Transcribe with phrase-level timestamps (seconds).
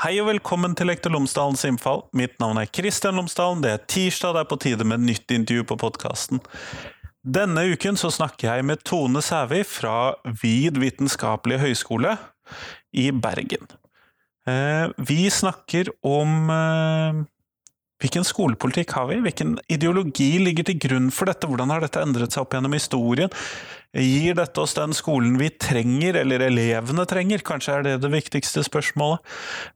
[0.00, 2.06] Hei og velkommen til Lektor Lomsdalens innfall.
[2.16, 3.60] Mitt navn er Kristian Lomsdalen.
[3.60, 6.40] Det er tirsdag, det er på tide med nytt intervju på podkasten.
[7.20, 12.14] Denne uken så snakker jeg med Tone Sævi fra Vid vitenskapelige høgskole
[12.96, 13.68] i Bergen.
[14.48, 17.20] Eh, vi snakker om eh,
[18.00, 19.20] hvilken skolepolitikk har vi?
[19.20, 21.44] Hvilken ideologi ligger til grunn for dette?
[21.44, 23.36] Hvordan har dette endret seg opp gjennom historien?
[23.90, 27.42] Gir dette oss den skolen vi trenger, eller elevene trenger?
[27.42, 29.18] Kanskje er det det viktigste spørsmålet.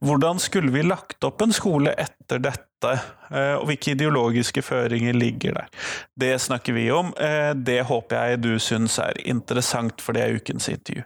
[0.05, 2.93] Hvordan skulle vi lagt opp en skole etter dette,
[3.35, 5.73] eh, og hvilke ideologiske føringer ligger der?
[6.15, 7.11] Det snakker vi om.
[7.19, 11.03] Eh, det håper jeg du syns er interessant, for det er ukens intervju.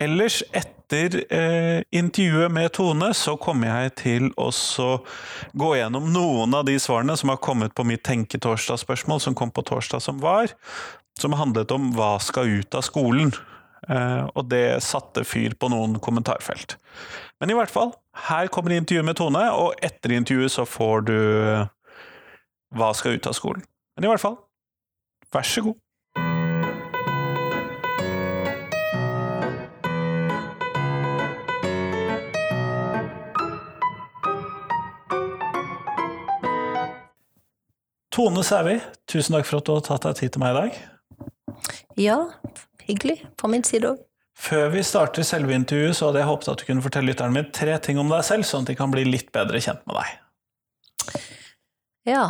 [0.00, 4.48] Ellers, etter eh, intervjuet med Tone, så kommer jeg til å
[5.52, 9.66] gå gjennom noen av de svarene som har kommet på mitt Tenketorsdag-spørsmål, som kom på
[9.68, 10.54] torsdag som var
[11.22, 13.32] som handlet om hva skal ut av skolen.
[13.88, 16.76] Eh, og det satte fyr på noen kommentarfelt.
[17.40, 17.94] Men i hvert fall,
[18.28, 21.18] her kommer intervjuet med Tone, og etter intervjuet så får du
[22.76, 23.64] hva skal ut av skolen.
[23.96, 24.40] Men i hvert fall,
[25.32, 25.78] vær så god.
[38.18, 40.78] Tone Sævi, tusen takk for at du har tatt deg tid til meg i dag.
[41.98, 42.30] Ja,
[42.86, 44.04] hyggelig På min side òg.
[44.38, 47.48] Før vi starter selve intervjuet, så hadde jeg håpet at du kunne fortelle lytteren min
[47.50, 51.18] tre ting om deg selv, sånn at de kan bli litt bedre kjent med deg.
[52.06, 52.22] Ja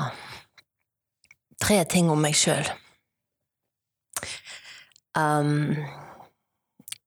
[1.58, 2.68] Tre ting om meg sjøl.
[5.18, 5.74] Um,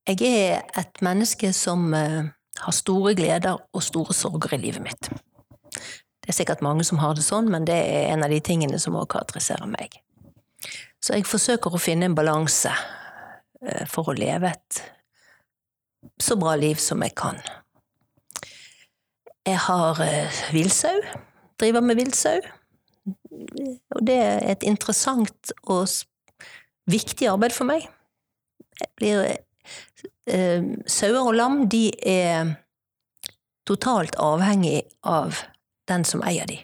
[0.05, 2.27] jeg er et menneske som uh,
[2.59, 5.09] har store gleder og store sorger i livet mitt.
[5.71, 8.77] Det er sikkert mange som har det sånn, men det er en av de tingene
[8.79, 10.01] som også karakteriserer meg.
[11.01, 14.81] Så jeg forsøker å finne en balanse eh, for å leve et
[16.21, 17.39] så bra liv som jeg kan.
[19.47, 20.99] Jeg har eh, villsau,
[21.61, 22.37] driver med villsau.
[23.95, 25.89] Og det er et interessant og
[26.91, 27.87] viktig arbeid for meg.
[29.01, 32.53] Eh, sauer og lam de er
[33.65, 35.41] totalt avhengig av
[35.89, 36.61] den som eier de.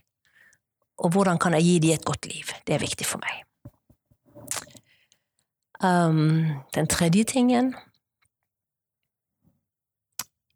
[1.02, 2.54] Og hvordan kan jeg gi de et godt liv?
[2.66, 3.47] Det er viktig for meg.
[5.84, 7.76] Um, den tredje tingen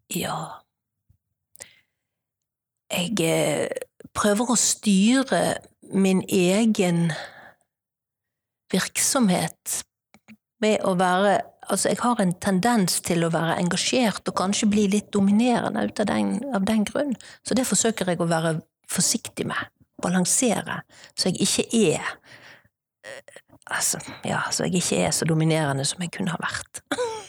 [0.10, 0.38] Ja
[2.90, 3.70] Jeg eh,
[4.18, 5.42] prøver å styre
[5.94, 7.12] min egen
[8.74, 9.84] virksomhet
[10.64, 11.38] med å være
[11.70, 16.08] Altså, jeg har en tendens til å være engasjert og kanskje bli litt dominerende av
[16.10, 17.14] den, av den grunn,
[17.48, 18.56] så det forsøker jeg å være
[18.92, 19.70] forsiktig med.
[20.02, 20.82] Balansere,
[21.16, 22.10] så jeg ikke er
[23.72, 26.84] altså, ja, så jeg ikke er så dominerende som jeg kunne ha vært.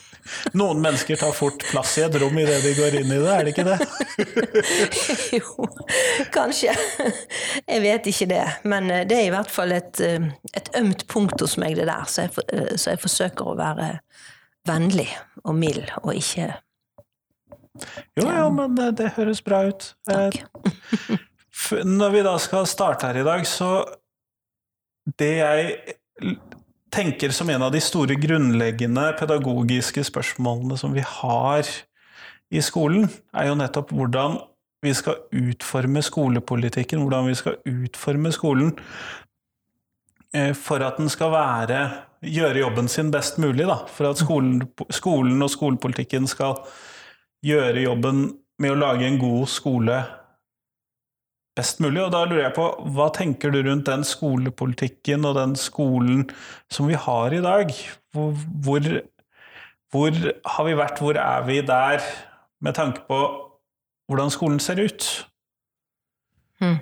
[0.54, 3.46] Noen mennesker tar fort plass i et rom idet de går inn i det, er
[3.46, 3.78] det ikke det?
[5.38, 5.66] jo,
[6.34, 6.74] kanskje.
[7.66, 8.44] Jeg vet ikke det.
[8.70, 11.88] Men eh, det er i hvert fall et, eh, et ømt punkt hos meg, det
[11.90, 12.06] der.
[12.06, 13.88] Så jeg, eh, så jeg, forsøker å være
[14.68, 15.08] vennlig
[15.42, 16.52] og mild, og ikke
[18.20, 19.88] Jo, ja, men det høres bra ut.
[20.06, 20.42] Takk.
[21.88, 23.72] Når vi da skal starte her i dag, så
[25.18, 25.96] Det jeg
[26.92, 31.68] tenker som en av de store grunnleggende pedagogiske spørsmålene som vi har
[32.52, 34.36] i skolen, er jo nettopp hvordan
[34.82, 38.74] vi skal utforme skolepolitikken, hvordan vi skal utforme skolen
[40.34, 41.82] eh, for at den skal være
[42.22, 43.66] gjøre jobben sin best mulig.
[43.66, 43.82] Da.
[43.90, 46.60] For at skolen, skolen og skolepolitikken skal
[47.46, 48.26] gjøre jobben
[48.62, 50.02] med å lage en god skole
[51.56, 52.02] best mulig.
[52.04, 56.26] Og da lurer jeg på, hva tenker du rundt den skolepolitikken og den skolen
[56.72, 57.74] som vi har i dag?
[58.12, 58.88] Hvor, hvor,
[59.92, 60.22] hvor
[60.56, 62.04] har vi vært, hvor er vi der,
[62.62, 63.18] med tanke på
[64.06, 65.06] hvordan skolen ser ut?
[66.62, 66.78] Hmm.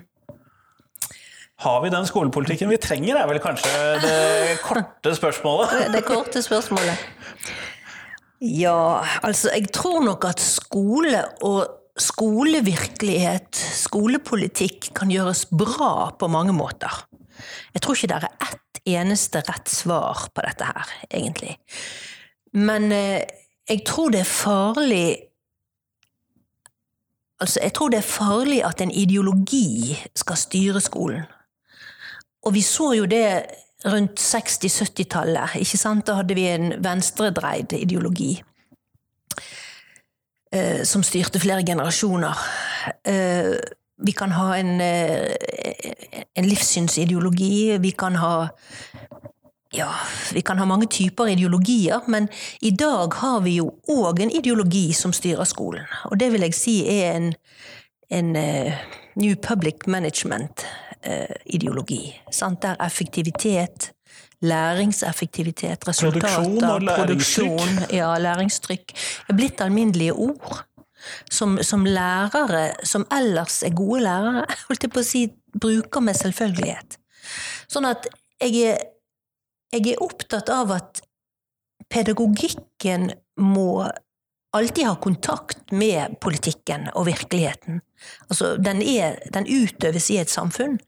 [1.61, 3.71] Har vi den skolepolitikken vi trenger, er vel kanskje
[4.01, 4.15] det
[4.67, 5.75] korte spørsmålet?
[5.77, 7.05] Det, det korte spørsmålet.
[8.41, 16.55] Ja, altså jeg tror nok at skole og skolevirkelighet, skolepolitikk, kan gjøres bra på mange
[16.55, 17.03] måter.
[17.73, 21.57] Jeg tror ikke det er ett eneste rett svar på dette her, egentlig.
[22.57, 23.23] Men eh,
[23.69, 25.05] jeg tror det er farlig
[27.41, 31.23] Altså, jeg tror det er farlig at en ideologi skal styre skolen.
[32.45, 33.25] Og vi så jo det
[33.89, 36.05] rundt 60-70-tallet, ikke sant?
[36.05, 38.35] Da hadde vi en venstredreid ideologi.
[40.53, 42.37] Eh, som styrte flere generasjoner.
[43.07, 43.55] Eh,
[44.03, 45.31] vi kan ha en, eh,
[46.35, 48.49] en livssynsideologi, vi kan ha
[49.73, 49.87] ja,
[50.33, 52.27] vi kan ha mange typer ideologier, men
[52.61, 55.85] i dag har vi jo òg en ideologi som styrer skolen.
[56.03, 57.33] Og det vil jeg si er en,
[58.09, 58.37] en
[59.15, 62.21] New Public Management-ideologi.
[62.61, 63.91] Der effektivitet,
[64.41, 68.93] læringseffektivitet, resultater, produksjon, og produksjon ja, læringstrykk
[69.29, 70.65] er blitt alminnelige ord.
[71.31, 75.23] Som, som, lærere, som ellers er gode lærere, holdt jeg på å si,
[75.57, 76.99] bruker med selvfølgelighet.
[77.71, 78.05] Sånn at
[78.37, 78.83] jeg er,
[79.73, 81.01] jeg er opptatt av at
[81.89, 83.09] pedagogikken
[83.41, 83.87] må
[84.51, 87.81] alltid har kontakt med politikken og virkeligheten.
[88.29, 90.79] Altså, den, er, den utøves i et samfunn,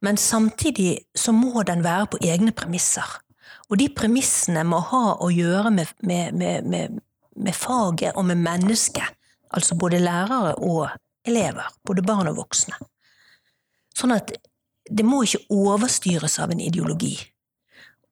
[0.00, 3.20] men samtidig så må den være på egne premisser.
[3.70, 6.34] Og de premissene må ha å gjøre med, med,
[6.66, 7.00] med,
[7.36, 9.16] med faget og med mennesket.
[9.50, 10.88] Altså både lærere og
[11.26, 11.66] elever.
[11.86, 12.78] Både barn og voksne.
[13.96, 14.34] Sånn at
[14.86, 17.16] det må ikke overstyres av en ideologi.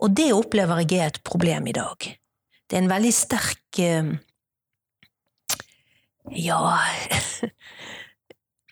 [0.02, 2.08] Og det opplever jeg er et problem i dag.
[2.66, 4.14] Det er en veldig sterk eh,
[6.32, 6.60] ja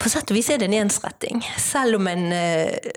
[0.02, 2.90] På sett og vis er det en ensretting, selv om en eh,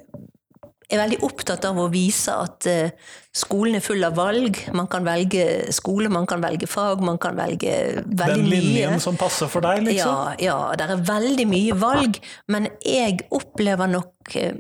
[0.90, 4.60] er veldig opptatt av å vise at eh, skolen er full av valg.
[4.78, 7.74] Man kan velge skole, man kan velge fag, man kan velge
[8.06, 8.25] veldig mye.
[8.25, 9.04] Den linjen mye.
[9.04, 10.36] som passer for deg, liksom?
[10.42, 12.19] Ja, ja, det er veldig mye valg.
[12.51, 14.60] Men jeg opplever nok, eh,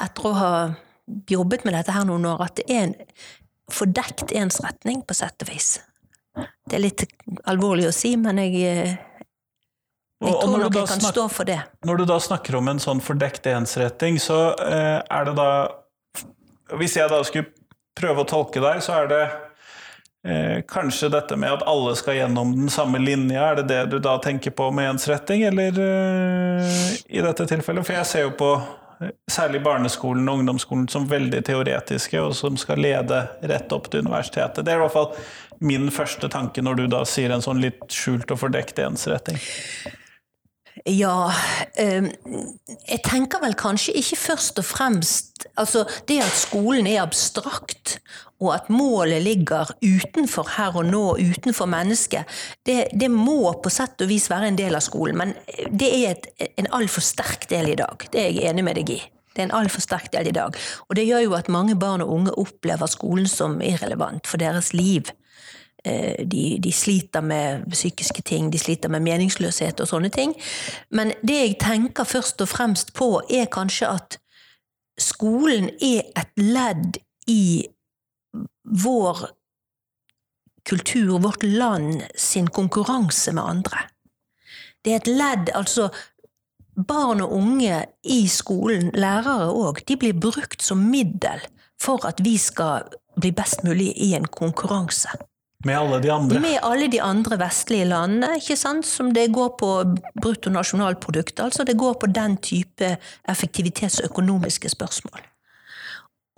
[0.00, 0.54] etter å ha
[1.30, 2.96] jobbet med dette her noen år, at det er en
[3.70, 5.76] fordekt ensretning, på sett og vis.
[6.34, 7.06] Det er litt
[7.50, 8.98] alvorlig å si, men jeg
[10.20, 11.60] jeg tror nok jeg kan stå for det.
[11.88, 15.50] Når du da snakker om en sånn fordekt ensretting, så eh, er det da
[16.76, 17.48] Hvis jeg da skulle
[17.98, 19.22] prøve å tolke deg, så er det
[20.24, 23.48] eh, kanskje dette med at alle skal gjennom den samme linja.
[23.48, 26.76] Er det det du da tenker på med ensretting, eller eh,
[27.08, 27.86] i dette tilfellet?
[27.86, 28.50] For jeg ser jo på
[29.00, 34.04] eh, særlig barneskolen og ungdomsskolen som veldig teoretiske, og som skal lede rett opp til
[34.06, 34.62] universitetet.
[34.64, 35.10] Det er i hvert fall
[35.60, 39.40] min første tanke når du da sier en sånn litt skjult og fordekt ensretting.
[40.88, 41.32] Ja,
[41.76, 42.08] ehm,
[42.88, 45.26] jeg tenker vel kanskje ikke først og fremst
[45.60, 47.98] Altså, det at skolen er abstrakt,
[48.40, 52.28] og at målet ligger utenfor her og nå, utenfor mennesket,
[52.68, 55.32] det, det må på sett og vis være en del av skolen, men
[55.72, 56.28] det er et,
[56.60, 58.04] en altfor sterk del i dag.
[58.12, 59.00] Det er jeg enig med deg i.
[59.32, 60.56] Det er en altfor sterk del i dag.
[60.88, 64.74] Og det gjør jo at mange barn og unge opplever skolen som irrelevant for deres
[64.76, 65.08] liv.
[65.84, 70.34] Eh, de, de, sliter med psykiske ting, de sliter med meningsløshet og sånne ting.
[70.92, 74.18] Men det jeg tenker først og fremst på, er kanskje at
[75.00, 77.00] skolen er et ledd
[77.32, 77.64] i
[78.84, 79.24] vår
[80.68, 83.86] kultur, vårt land sin konkurranse med andre.
[84.84, 85.88] Det er et ledd, altså
[86.80, 91.42] Barn og unge i skolen, lærere òg, de blir brukt som middel
[91.80, 92.86] for at vi skal
[93.20, 95.10] bli best mulig i en konkurranse.
[95.64, 96.40] Med alle de andre?
[96.40, 98.86] Med alle de andre vestlige landene, ikke sant?
[98.88, 99.72] som det går på
[100.22, 101.40] bruttonasjonalprodukt.
[101.44, 102.94] Altså det går på den type
[103.28, 105.20] effektivitetsøkonomiske spørsmål.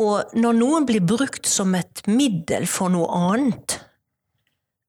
[0.03, 3.79] Og når noen blir brukt som et middel for noe annet,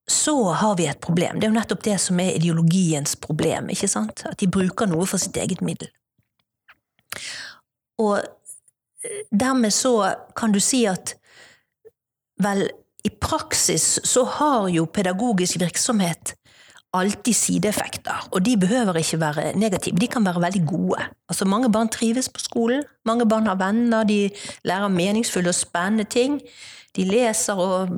[0.09, 1.39] så har vi et problem.
[1.39, 3.69] Det er jo nettopp det som er ideologiens problem.
[3.69, 4.25] ikke sant?
[4.25, 5.91] At de bruker noe for sitt eget middel.
[8.01, 8.19] Og
[9.31, 9.93] dermed så
[10.35, 11.15] kan du si at
[12.41, 12.65] vel,
[13.03, 16.35] i praksis så har jo pedagogisk virksomhet
[16.93, 21.01] alltid sideeffekter, og de behøver ikke være negative, de kan være veldig gode.
[21.29, 24.29] Altså Mange barn trives på skolen, mange barn har venner, de
[24.63, 26.41] lærer meningsfulle og spennende ting.
[26.95, 27.89] De leser og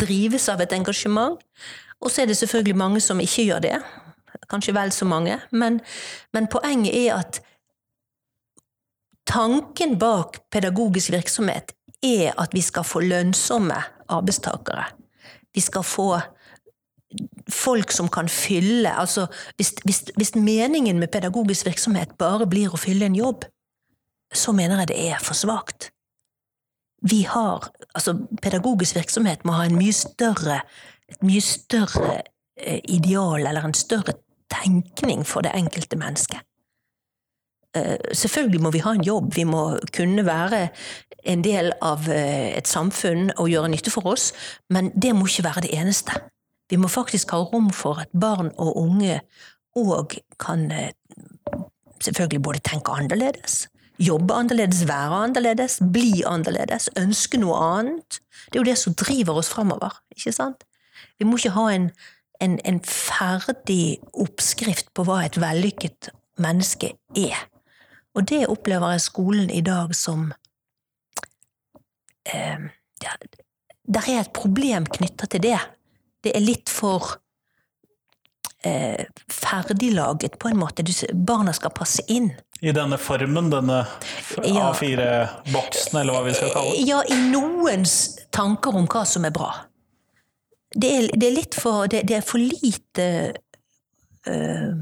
[0.00, 1.38] drives av et engasjement.
[2.00, 3.78] Og så er det selvfølgelig mange som ikke gjør det.
[4.50, 5.38] Kanskje vel så mange.
[5.50, 5.80] Men,
[6.32, 7.40] men poenget er at
[9.26, 11.72] tanken bak pedagogisk virksomhet
[12.04, 14.84] er at vi skal få lønnsomme arbeidstakere.
[15.54, 16.10] Vi skal få
[17.50, 19.24] folk som kan fylle altså
[19.58, 23.48] hvis, hvis, hvis, meningen med pedagogisk virksomhet bare blir å fylle en jobb,
[24.34, 25.90] så mener jeg det er for svakt.
[27.02, 30.60] Vi har Altså, pedagogisk virksomhet må ha en mye større,
[31.10, 32.20] et mye større
[32.54, 34.14] eh, ideal, eller en større
[34.46, 36.38] tenkning for det enkelte mennesket.
[37.76, 40.68] Eh, selvfølgelig må vi ha en jobb, vi må kunne være
[41.30, 44.32] en del av eh, et samfunn og gjøre nytte for oss,
[44.74, 46.18] men det må ikke være det eneste.
[46.70, 49.20] Vi må faktisk ha rom for at barn og unge
[49.78, 50.90] òg kan eh,
[52.02, 53.68] selvfølgelig både tenke annerledes,
[54.02, 58.18] jobbe annerledes, være annerledes, bli annerledes, ønske noe annet.
[58.48, 60.66] Det er jo det som driver oss framover, ikke sant?
[61.20, 61.90] Vi må ikke ha en,
[62.42, 66.10] en, en ferdig oppskrift på hva et vellykket
[66.40, 67.49] menneske er.
[68.18, 70.30] Og det opplever jeg skolen i dag som
[72.26, 72.68] eh,
[73.86, 75.58] Det er et problem knytta til det.
[76.24, 77.14] Det er litt for
[78.66, 80.82] eh, ferdiglaget, på en måte.
[80.82, 82.30] Du, barna skal passe inn.
[82.60, 83.84] I denne formen, denne
[84.36, 86.84] A4-boksen, eller hva vi skal kalle det.
[86.90, 89.54] Ja, i noens tanker om hva som er bra.
[90.70, 93.06] Det er, det er litt for Det, det er for lite
[94.30, 94.74] eh,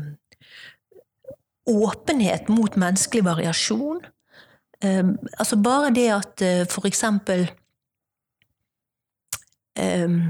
[1.69, 4.01] åpenhet mot menneskelig variasjon.
[4.85, 7.49] Um, altså bare det at uh, for eksempel
[9.75, 10.21] um,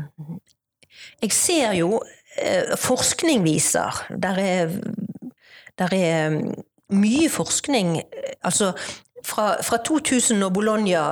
[1.22, 4.72] Jeg ser jo uh, Forskning viser Der er,
[5.78, 6.54] der er mm,
[6.96, 8.00] mye forskning
[8.40, 8.72] Altså
[9.28, 11.02] fra, fra 2000 når Bologna,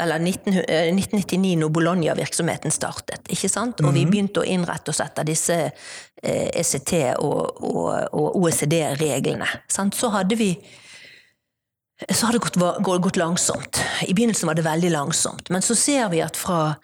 [0.00, 3.82] eller 19, eh, 1999 når Bologna-virksomheten startet, ikke sant?
[3.82, 10.12] og vi begynte å innrette oss etter disse eh, ECT- og, og, og OECD-reglene, så
[10.14, 10.52] hadde vi
[12.12, 13.78] så har det gått, gått, gått langsomt.
[14.04, 16.74] I begynnelsen var det veldig langsomt, men så ser vi at fra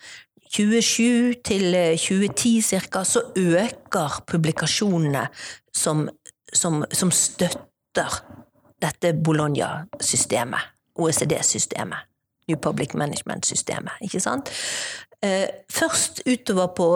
[0.56, 5.26] 2007 til eh, 2010 ca., så øker publikasjonene
[5.76, 6.06] som,
[6.52, 8.22] som, som støtter
[8.82, 12.08] dette Bologna-systemet, OECD-systemet,
[12.48, 14.50] New Public Management-systemet, ikke sant?
[15.22, 16.88] Eh, Først utover på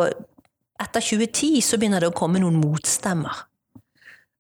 [0.77, 3.47] Etter 2010 så begynner det å komme noen motstemmer.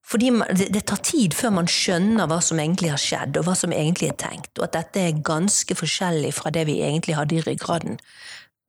[0.06, 3.72] Fordi det, tar tid før man skjønner hva som egentlig har skjedd, og hva som
[3.74, 7.42] egentlig er tenkt, og at dette er ganske forskjellig fra det vi egentlig hadde i
[7.42, 7.98] ryggraden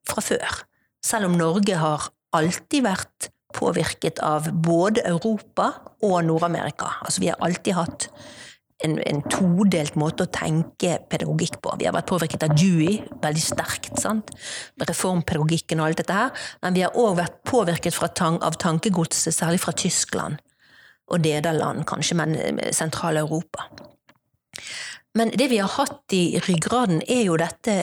[0.08, 0.63] fra før.
[1.06, 5.70] Selv om Norge har alltid vært påvirket av både Europa
[6.06, 6.89] og Nord-Amerika.
[7.06, 8.10] Altså vi har alltid hatt
[8.86, 11.74] en, en todelt måte å tenke pedagogikk på.
[11.80, 14.34] Vi har vært påvirket av Dewey, veldig sterkt, sant?
[14.78, 19.34] reformpedagogikken og alt dette her, men vi har òg vært påvirket fra tan av tankegodset,
[19.36, 20.38] særlig fra Tyskland
[21.08, 23.70] og Nederland, kanskje, men sentrale Sentral-Europa.
[25.18, 27.78] Men det vi har hatt i ryggraden, er jo dette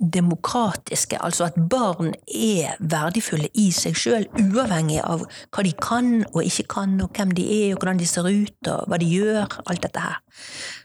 [0.00, 6.42] demokratiske, altså at barn er verdifulle i seg sjøl, uavhengig av hva de kan og
[6.44, 9.56] ikke kan, og hvem de er, og hvordan de ser ut, og hva de gjør,
[9.64, 10.18] alt dette her.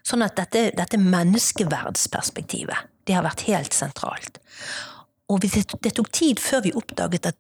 [0.07, 4.39] Sånn at dette, dette menneskeverdsperspektivet, det har vært helt sentralt.
[5.31, 7.39] Og det, tok tid før vi oppdaget at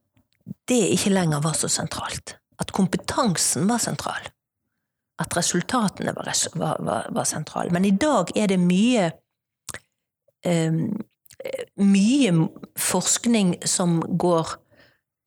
[0.67, 2.35] det ikke lenger var så sentralt.
[2.59, 4.27] At kompetansen var sentral.
[5.21, 7.71] At resultatene var, var, var, var sentrale.
[7.73, 9.09] Men i dag er det mye
[10.45, 10.77] eh,
[11.81, 12.33] mye
[12.79, 14.57] forskning som går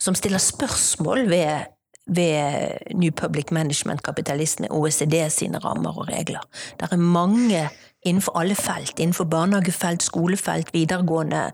[0.00, 1.70] som stiller spørsmål ved,
[2.06, 6.42] ved New Public Management-kapitalistene, OECD sine rammer og regler.
[6.80, 7.68] Det er mange
[8.04, 11.46] innenfor alle felt, innenfor barnehagefelt, skolefelt, videregående,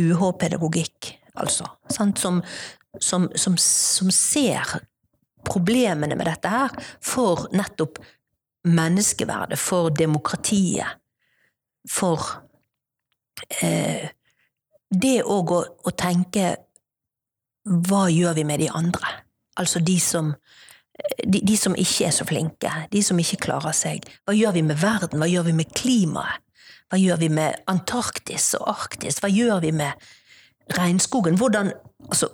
[0.00, 1.68] UH-pedagogikk, altså?
[1.90, 2.42] Som, som,
[3.36, 4.78] som, som ser
[5.46, 8.00] problemene med dette her for nettopp
[8.64, 10.98] menneskeverdet, for demokratiet,
[11.90, 12.42] for
[14.92, 16.56] det òg å, å tenke
[17.62, 19.08] hva gjør vi med de andre?
[19.60, 20.32] Altså de som,
[21.24, 24.06] de, de som ikke er så flinke, de som ikke klarer seg.
[24.26, 25.22] Hva gjør vi med verden?
[25.22, 26.42] Hva gjør vi med klimaet?
[26.92, 29.22] Hva gjør vi med Antarktis og Arktis?
[29.22, 30.10] Hva gjør vi med
[30.76, 31.38] regnskogen?
[31.40, 31.72] Hvordan
[32.02, 32.28] Altså,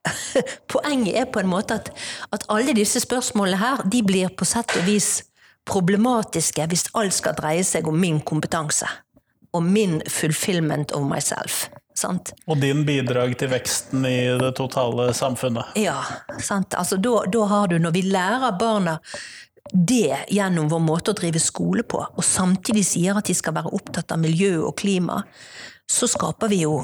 [0.72, 1.90] poenget er på en måte at,
[2.32, 5.22] at alle disse spørsmålene her, de blir på sett og vis
[5.68, 8.88] problematiske hvis alt skal dreie seg om min kompetanse.
[9.52, 11.66] Og min fulfillment of myself.
[11.94, 12.32] Sant?
[12.48, 15.76] Og din bidrag til veksten i det totale samfunnet.
[15.78, 15.98] Ja,
[16.40, 16.74] sant.
[16.78, 18.96] Altså, da, da har du, når vi lærer barna
[19.72, 23.72] det gjennom vår måte å drive skole på, og samtidig sier at de skal være
[23.76, 25.20] opptatt av miljø og klima,
[25.88, 26.80] så skaper vi jo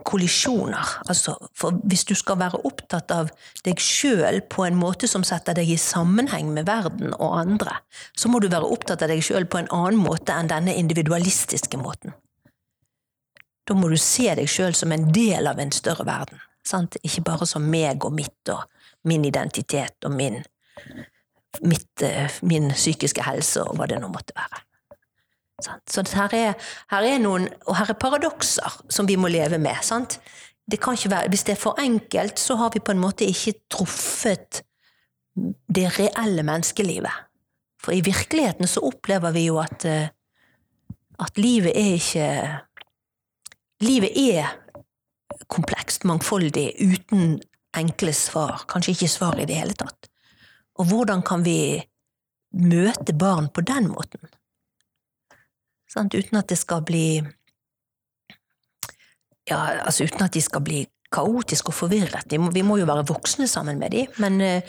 [0.00, 0.88] kollisjoner.
[1.08, 3.30] Altså, for hvis du skal være opptatt av
[3.66, 7.76] deg sjøl på en måte som setter deg i sammenheng med verden og andre,
[8.16, 11.80] så må du være opptatt av deg sjøl på en annen måte enn denne individualistiske
[11.80, 12.16] måten.
[13.68, 16.40] Da må du se deg sjøl som en del av en større verden.
[16.66, 16.96] Sant?
[17.04, 18.64] Ikke bare som meg og mitt og
[19.08, 20.40] min identitet og min,
[21.60, 24.62] mitt, eh, min psykiske helse og hva det nå måtte være.
[25.90, 26.54] Så her er,
[26.92, 29.82] her er noen, og her er paradokser som vi må leve med.
[29.86, 30.18] Sant?
[30.70, 33.28] Det kan ikke være, hvis det er for enkelt, så har vi på en måte
[33.28, 34.62] ikke truffet
[35.34, 37.28] det reelle menneskelivet.
[37.82, 40.12] For i virkeligheten så opplever vi jo at, eh,
[41.18, 42.28] at livet er ikke
[43.82, 44.46] Livet er
[45.50, 47.40] komplekst, mangfoldig, uten
[47.74, 48.62] enkle svar.
[48.70, 50.06] Kanskje ikke svar i det hele tatt.
[50.78, 51.82] Og hvordan kan vi
[52.54, 54.22] møte barn på den måten?
[55.92, 56.14] Sant?
[56.16, 57.22] Uten at det skal bli
[59.50, 62.30] Ja, altså uten at de skal bli kaotiske og forvirret.
[62.30, 64.62] Vi må, vi må jo være voksne sammen med dem, men, eh,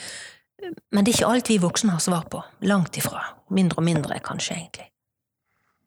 [0.91, 2.41] men det er ikke alt vi voksne har svar på.
[2.67, 3.21] Langt ifra.
[3.53, 4.89] Mindre og mindre, kanskje, egentlig.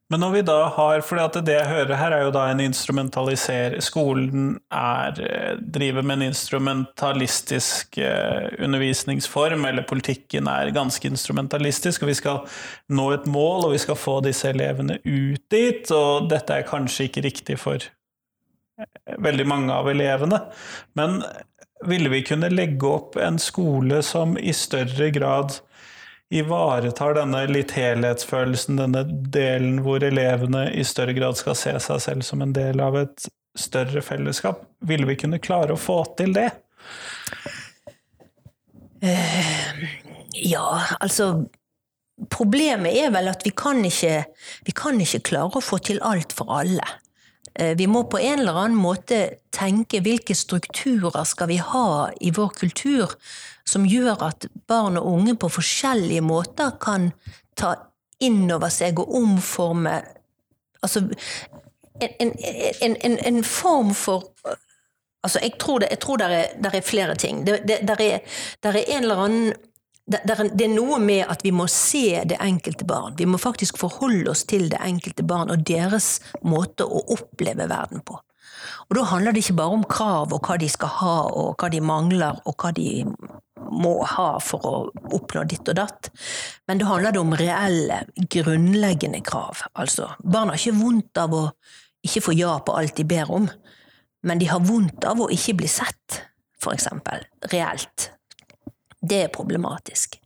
[0.06, 3.78] Men når vi da har For det jeg hører her, er jo da en instrumentaliser...
[3.82, 12.12] Skolen er, eh, driver med en instrumentalistisk eh, undervisningsform, eller politikken er ganske instrumentalistisk, og
[12.12, 12.38] vi skal
[12.94, 17.10] nå et mål, og vi skal få disse elevene ut dit, og dette er kanskje
[17.10, 20.44] ikke riktig for eh, veldig mange av elevene.
[20.94, 21.18] Men
[21.86, 25.58] ville vi kunne legge opp en skole som i større grad
[26.35, 32.26] ivaretar denne litt helhetsfølelsen, denne delen hvor elevene i større grad skal se seg selv
[32.26, 34.64] som en del av et større fellesskap.
[34.87, 36.50] Ville vi kunne klare å få til det?
[39.04, 39.87] Uh,
[40.33, 40.66] ja,
[41.00, 41.47] altså
[42.33, 44.23] Problemet er vel at vi kan, ikke,
[44.64, 46.85] vi kan ikke klare å få til alt for alle.
[47.52, 49.18] Uh, vi må på en eller annen måte
[49.52, 53.12] tenke hvilke strukturer skal vi ha i vår kultur
[53.68, 57.11] som gjør at barn og unge på forskjellige måter kan
[57.58, 57.75] ta
[58.23, 59.99] inn over seg og omforme
[60.85, 61.00] Altså
[61.99, 62.32] en,
[62.85, 64.28] en, en, en form for
[65.26, 67.40] Altså, jeg tror det, jeg tror det, er, det er, flere ting.
[67.46, 68.20] Det, det, det, er,
[68.62, 69.56] det er en eller annen
[70.06, 73.16] det er noe med at vi må se det enkelte barn.
[73.18, 78.04] Vi må faktisk forholde oss til det enkelte barn og deres måte å oppleve verden
[78.06, 78.20] på.
[78.86, 81.70] Og da handler det ikke bare om krav og hva de skal ha og hva
[81.72, 83.04] de mangler og hva de
[83.76, 84.74] må ha for å
[85.16, 86.10] oppnå ditt og datt,
[86.68, 87.98] men da handler det om reelle,
[88.32, 89.64] grunnleggende krav.
[89.74, 91.42] Altså, barn har ikke vondt av å
[92.06, 93.48] ikke få ja på alt de ber om,
[94.26, 96.20] men de har vondt av å ikke bli sett,
[96.62, 98.10] for eksempel, reelt.
[99.02, 100.16] Det er problematisk.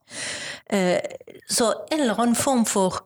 [0.71, 1.01] Eh,
[1.49, 3.03] så en eller annen form for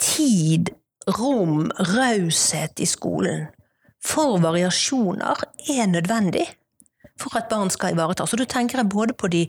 [0.00, 0.70] tid,
[1.16, 3.46] rom, raushet i skolen
[4.06, 6.46] for variasjoner er nødvendig
[7.20, 8.32] for at barn skal ivaretas.
[8.32, 9.46] Og da tenker jeg både på de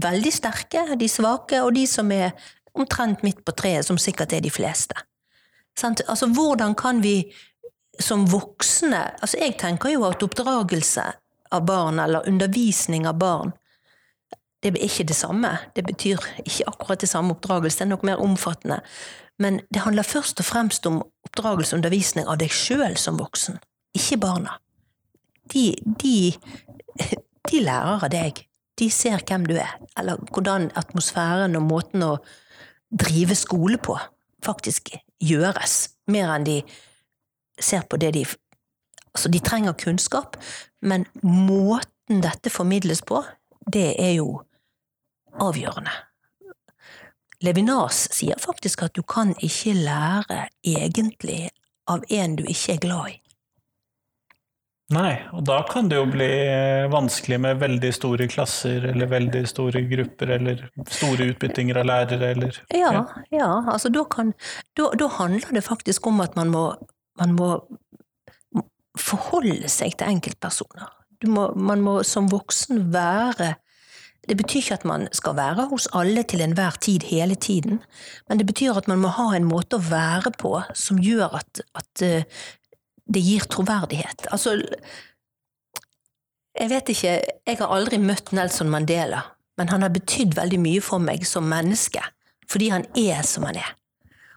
[0.00, 2.32] veldig sterke, de svake, og de som er
[2.74, 4.96] omtrent midt på treet, som sikkert er de fleste.
[5.82, 7.32] Altså, hvordan kan vi
[8.00, 11.02] som voksne altså Jeg tenker jo at oppdragelse
[11.52, 13.52] av barn, eller undervisning av barn,
[14.62, 15.50] det er ikke det samme.
[15.76, 18.80] Det betyr ikke akkurat det samme oppdragelse, det er noe mer omfattende.
[19.40, 23.58] Men det handler først og fremst om oppdragelse og undervisning av deg sjøl som voksen,
[23.96, 24.58] ikke barna.
[25.50, 26.32] De, de
[27.50, 28.44] de lærer av deg.
[28.80, 32.14] De ser hvem du er, eller hvordan atmosfæren og måten å
[32.90, 33.98] drive skole på
[34.44, 36.60] faktisk gjøres, mer enn de
[37.60, 38.28] ser på det de
[39.10, 40.36] Altså, de trenger kunnskap,
[40.86, 43.24] men måten dette formidles på,
[43.66, 44.36] det er jo
[45.34, 45.90] avgjørende.
[47.42, 51.48] Levinas sier faktisk at du kan ikke lære egentlig
[51.90, 53.18] av en du ikke er glad i.
[54.90, 56.28] Nei, og da kan det jo bli
[56.90, 62.58] vanskelig med veldig store klasser eller veldig store grupper eller store utbyttinger av lærere eller
[62.74, 64.32] Ja, ja, ja altså da, kan,
[64.74, 66.64] da, da, handler det faktisk om at man må,
[67.22, 67.52] man må
[68.98, 70.90] forholde seg til enkeltpersoner.
[71.30, 73.54] Må, man må som voksen være
[74.28, 77.80] det betyr ikke at man skal være hos alle til enhver tid hele tiden,
[78.28, 81.62] men det betyr at man må ha en måte å være på som gjør at,
[81.74, 82.42] at eh,
[83.10, 84.28] det gir troverdighet.
[84.30, 84.56] Altså,
[86.60, 87.12] jeg vet ikke,
[87.46, 89.22] jeg har aldri møtt Nelson Mandela,
[89.58, 92.02] men han har betydd veldig mye for meg som menneske,
[92.50, 93.74] fordi han er som han er.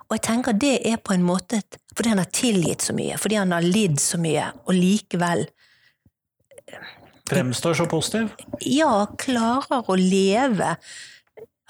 [0.09, 3.37] Og jeg tenker det er på en måte fordi han har tilgitt så mye, fordi
[3.37, 5.47] han har lidd så mye, og likevel
[7.29, 8.33] Fremstår så positiv?
[8.67, 10.73] Ja, klarer å leve.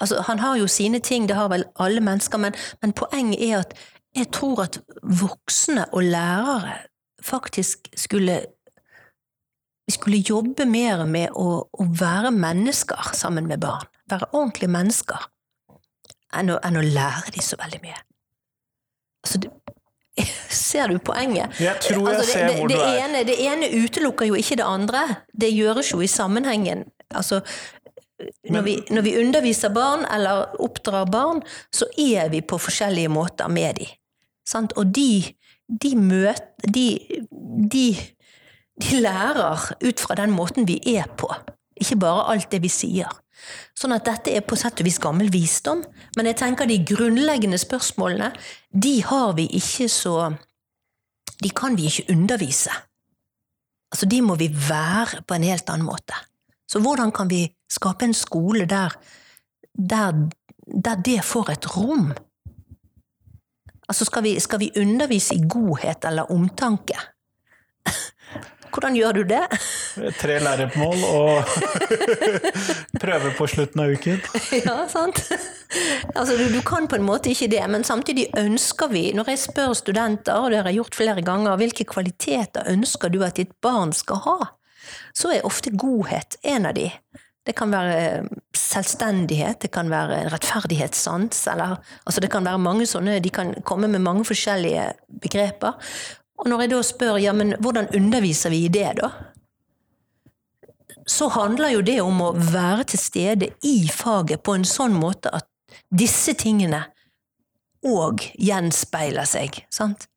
[0.02, 3.60] Altså, han har jo sine ting, det har vel alle mennesker, men, men poenget er
[3.60, 3.76] at
[4.18, 6.80] jeg tror at voksne og lærere
[7.24, 8.42] faktisk skulle
[9.86, 13.84] vi skulle jobbe mer med å, å, være mennesker sammen med barn.
[14.08, 15.26] Være ordentlige mennesker.
[16.34, 17.98] Enn å, enn å lære de så veldig mye.
[19.26, 19.52] Altså, det,
[20.48, 21.52] ser du poenget?
[21.60, 22.96] Jeg tror jeg altså, det, ser hvor det, du er.
[23.04, 25.04] Ene, det ene utelukker jo ikke det andre.
[25.36, 26.86] Det gjøres jo i sammenhengen.
[27.12, 27.42] Altså,
[28.48, 33.52] når vi, når vi, underviser barn eller oppdrar barn, så er vi på forskjellige måter
[33.52, 33.92] med dem.
[34.76, 35.34] Og de
[35.82, 36.86] de møter de,
[37.72, 37.88] de,
[38.80, 41.28] de lærer ut fra den måten vi er på,
[41.80, 43.10] ikke bare alt det vi sier.
[43.76, 45.82] Sånn at dette er på sett og vis gammel visdom,
[46.16, 48.30] men jeg tenker de grunnleggende spørsmålene,
[48.70, 50.34] de har vi ikke så
[51.42, 52.70] De kan vi ikke undervise.
[53.92, 56.14] Altså, de må vi være på en helt annen måte.
[56.70, 58.94] Så hvordan kan vi skape en skole der,
[59.74, 60.30] der,
[60.84, 62.14] der det får et rom?
[63.88, 66.96] Altså skal vi, skal vi undervise i godhet eller omtanke?
[68.74, 69.42] Hvordan gjør du det?
[70.18, 71.44] Tre læremål og
[73.04, 74.18] prøve på slutten av uken.
[74.66, 75.20] ja, sant?
[76.14, 79.44] Altså, du, du, kan på en måte ikke det, men samtidig ønsker vi, når jeg
[79.44, 83.54] spør studenter, og det har jeg gjort flere ganger, hvilke kvaliteter ønsker du at ditt
[83.62, 84.38] barn skal ha,
[85.14, 86.88] så er ofte godhet en av de.
[87.44, 88.24] Det kan være
[88.56, 91.76] selvstendighet, det kan være rettferdighetssans, eller
[92.06, 94.86] altså det kan være mange sånne De kan komme med mange forskjellige
[95.20, 95.76] begreper.
[96.40, 99.12] Og når jeg da spør ja, men hvordan underviser vi i det, da?
[101.06, 105.28] Så handler jo det om å være til stede i faget på en sånn måte
[105.36, 105.44] at
[105.92, 106.80] disse tingene
[107.84, 109.60] òg gjenspeiler seg.
[109.70, 110.08] sant?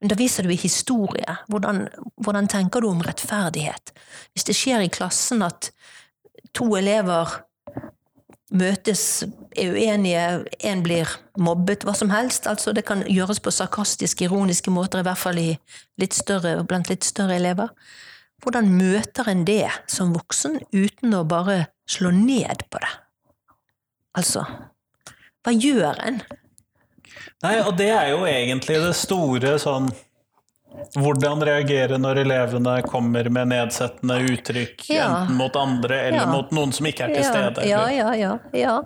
[0.00, 1.36] Underviser du i historie?
[1.52, 3.92] Hvordan, hvordan tenker du om rettferdighet?
[4.32, 5.72] Hvis det skjer i klassen at
[6.56, 7.40] to elever
[8.50, 9.24] møtes,
[9.58, 10.22] er uenige,
[10.66, 12.48] én blir mobbet, hva som helst.
[12.50, 15.50] Altså, det kan gjøres på sarkastiske, ironiske måter, i hvert fall i
[16.00, 17.70] litt større, blant litt større elever.
[18.42, 22.92] Hvordan møter en det som voksen uten å bare slå ned på det?
[24.16, 24.44] Altså,
[25.44, 26.22] hva gjør en?
[27.44, 29.90] Nei, og det er jo egentlig det store sånn
[30.94, 35.06] hvordan reagere når elevene kommer med nedsettende uttrykk, ja.
[35.06, 36.28] enten mot andre eller ja.
[36.30, 37.64] mot noen som ikke er til stede?
[37.68, 38.36] Ja, ja, ja.
[38.56, 38.76] ja.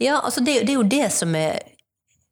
[0.00, 1.60] ja altså det, det, er jo det som er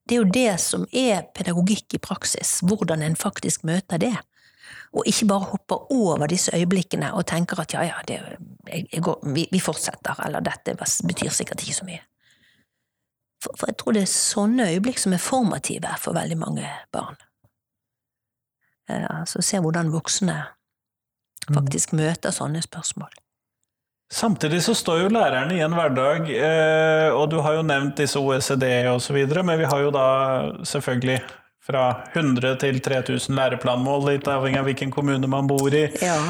[0.08, 4.14] det er jo det som er pedagogikk i praksis, hvordan en faktisk møter det.
[4.96, 8.22] Og ikke bare hopper over disse øyeblikkene og tenker at ja, ja, det,
[8.70, 12.00] jeg, jeg går, vi, vi, fortsetter, eller dette betyr sikkert ikke så mye.
[13.44, 17.20] For, for jeg tror det er sånne øyeblikk som er formative for veldig mange barn.
[18.88, 20.42] Eh, altså se hvordan voksne
[21.48, 23.10] faktisk møter sånne spørsmål.
[24.12, 28.20] Samtidig så står jo lærerne i en hverdag, eh, og du har jo nevnt disse
[28.20, 30.06] OECD osv., men vi har jo da
[30.64, 31.20] selvfølgelig
[31.68, 35.84] fra 100 til 3000 læreplanmål, litt avhengig av hvilken kommune man bor i.
[36.00, 36.16] Ja.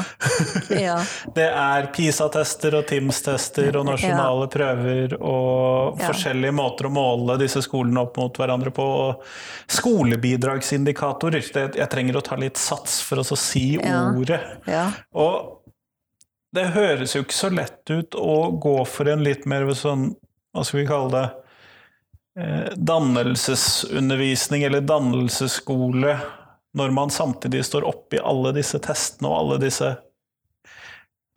[0.69, 0.97] Ja.
[1.35, 4.49] det er PISA-tester og TIMS-tester og nasjonale ja.
[4.53, 8.85] prøver og forskjellige måter å måle disse skolene opp mot hverandre på.
[9.05, 9.23] Og
[9.79, 11.47] skolebidragsindikatorer.
[11.55, 14.41] Det, jeg trenger å ta litt sats for å si ordet.
[15.15, 15.59] Og
[16.55, 20.09] det høres jo ikke så lett ut å gå for en litt mer sånn,
[20.55, 21.27] hva skal vi kalle det,
[22.75, 26.13] dannelsesundervisning eller dannelsesskole
[26.77, 29.89] når man samtidig står oppi alle disse testene og alle disse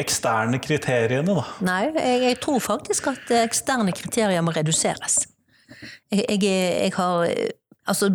[0.03, 1.45] eksterne kriteriene, da?
[1.65, 5.23] Nei, jeg, jeg tror faktisk at eksterne kriterier må reduseres.
[6.13, 7.35] Jeg, jeg, jeg har
[7.83, 8.13] Altså,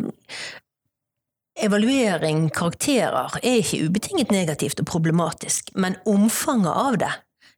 [1.60, 7.10] evaluering, karakterer, er ikke ubetinget negativt og problematisk, men omfanget av det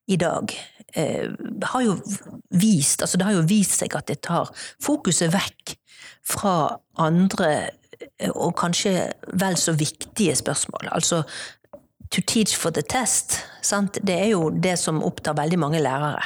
[0.10, 1.98] i dag eh, har jo
[2.50, 4.50] vist altså Det har jo vist seg at det tar
[4.82, 5.76] fokuset vekk
[6.26, 6.56] fra
[7.00, 7.52] andre
[8.18, 10.90] eh, og kanskje vel så viktige spørsmål.
[10.92, 11.24] Altså
[12.10, 14.00] to teach for the test, sant?
[14.02, 16.24] det er jo det som opptar veldig mange lærere.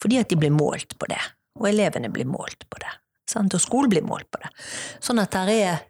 [0.00, 1.20] Fordi at de blir målt på det,
[1.60, 2.92] og elevene blir målt på det.
[3.28, 3.54] Sant?
[3.54, 4.52] Og skolen blir målt på det.
[5.02, 5.84] Sånn at der er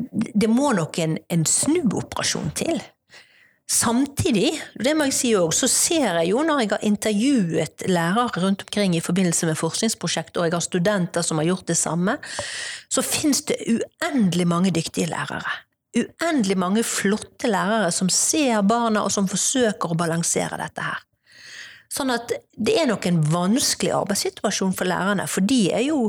[0.00, 2.78] Det må nok en, en snuoperasjon til
[3.70, 4.50] Samtidig,
[4.82, 8.64] det må jeg si også, så ser jeg jo når jeg har intervjuet lærere rundt
[8.66, 12.16] omkring i forbindelse med forskningsprosjekt, og jeg har studenter som har gjort det samme,
[12.90, 15.54] så finnes det uendelig mange dyktige lærere.
[15.94, 21.06] Uendelig mange flotte lærere som ser barna, og som forsøker å balansere dette her.
[21.90, 26.08] Sånn at det er nok en vanskelig arbeidssituasjon for lærerne, for de er jo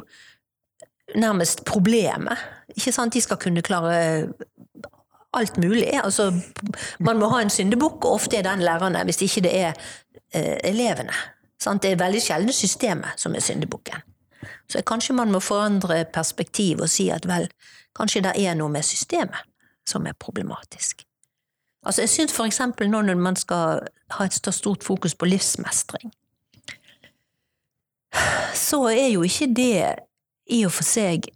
[1.14, 2.42] nærmest problemet.
[2.74, 3.14] Ikke sant?
[3.14, 4.02] De skal kunne klare
[5.34, 6.00] alt mulig.
[6.04, 6.32] Altså,
[7.00, 9.74] man må ha en syndebukk, og ofte er den lærerne, hvis ikke det er
[10.34, 11.14] eh, elevene.
[11.62, 11.84] Sant?
[11.84, 14.02] Det er veldig sjelden systemet som er syndebukken.
[14.70, 17.50] Så kanskje man må forandre perspektiv og si at vel,
[17.96, 19.48] kanskje det er noe med systemet
[19.88, 21.04] som er problematisk.
[21.86, 23.82] Altså, jeg syns for eksempel nå når man skal
[24.16, 26.12] ha et stort fokus på livsmestring,
[28.54, 29.96] så er jo ikke det
[30.52, 31.30] i og for seg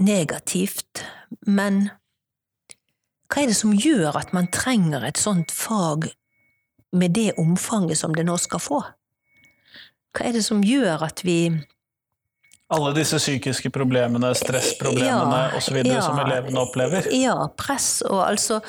[0.00, 1.04] negativt,
[1.46, 1.88] men
[3.30, 6.08] hva er det som gjør at man trenger et sånt fag
[6.90, 8.80] med det omfanget som det nå skal få?
[10.10, 11.44] Hva er det som gjør at vi
[12.70, 15.80] alle disse psykiske problemene, stressproblemene ja, osv.
[15.82, 17.08] Ja, som elevene opplever?
[17.18, 18.60] Ja, press og altså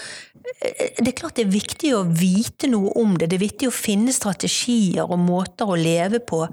[0.42, 3.30] Det er klart det er viktig å vite noe om det.
[3.30, 6.48] Det er viktig å finne strategier og måter å leve på.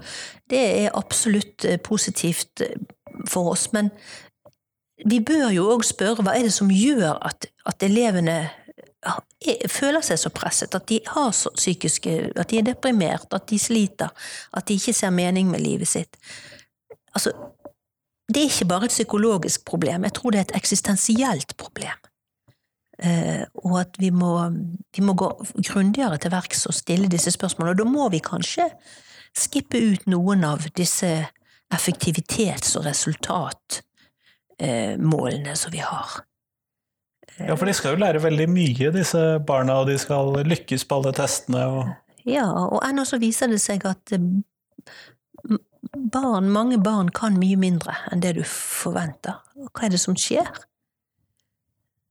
[0.49, 2.77] Det er absolutt eh, positivt eh,
[3.25, 3.71] for oss.
[3.73, 3.89] Men
[5.05, 8.49] vi bør jo òg spørre hva er det som gjør at, at elevene
[9.71, 14.09] føler seg så presset, at de har psykiske At de er deprimert, at de sliter,
[14.53, 16.17] at de ikke ser mening med livet sitt.
[17.15, 17.31] Altså,
[18.27, 21.97] det er ikke bare et psykologisk problem, jeg tror det er et eksistensielt problem.
[22.99, 24.49] Eh, og at vi må,
[24.95, 25.29] vi må gå
[25.67, 27.71] grundigere til verks og stille disse spørsmålene.
[27.71, 28.67] Og da må vi kanskje
[29.37, 31.25] skippe ut noen av disse
[31.73, 32.85] effektivitets- og
[34.59, 36.23] resultatmålene som vi har.
[37.37, 40.99] Ja, for de skal jo lære veldig mye, disse barna, og de skal lykkes på
[40.99, 41.65] alle testene.
[41.65, 41.91] Og...
[42.27, 44.19] Ja, og ennå så viser det seg at eh,
[45.95, 49.39] barn, mange barn kan mye mindre enn det du forventer.
[49.55, 50.49] Og hva er det som skjer?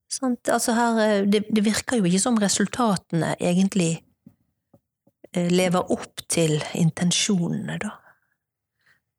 [0.09, 0.49] Sant?
[0.49, 3.99] Altså her, eh, det, det virker jo ikke som resultatene egentlig
[5.35, 7.99] eh, lever opp til intensjonene, da.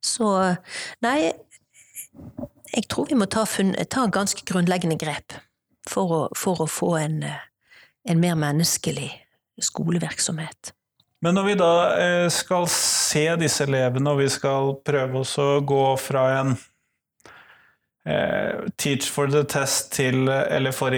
[0.01, 0.31] Så
[1.03, 1.33] nei,
[2.73, 3.45] jeg tror vi må ta,
[3.89, 5.35] ta ganske grunnleggende grep
[5.89, 9.09] for å, for å få en, en, mer menneskelig
[9.63, 10.73] skolevirksomhet.
[11.23, 15.49] Men når vi da eh, skal se disse elevene, og vi skal prøve oss å
[15.67, 16.53] gå fra en
[18.07, 20.95] eh, teach for the test til Eller for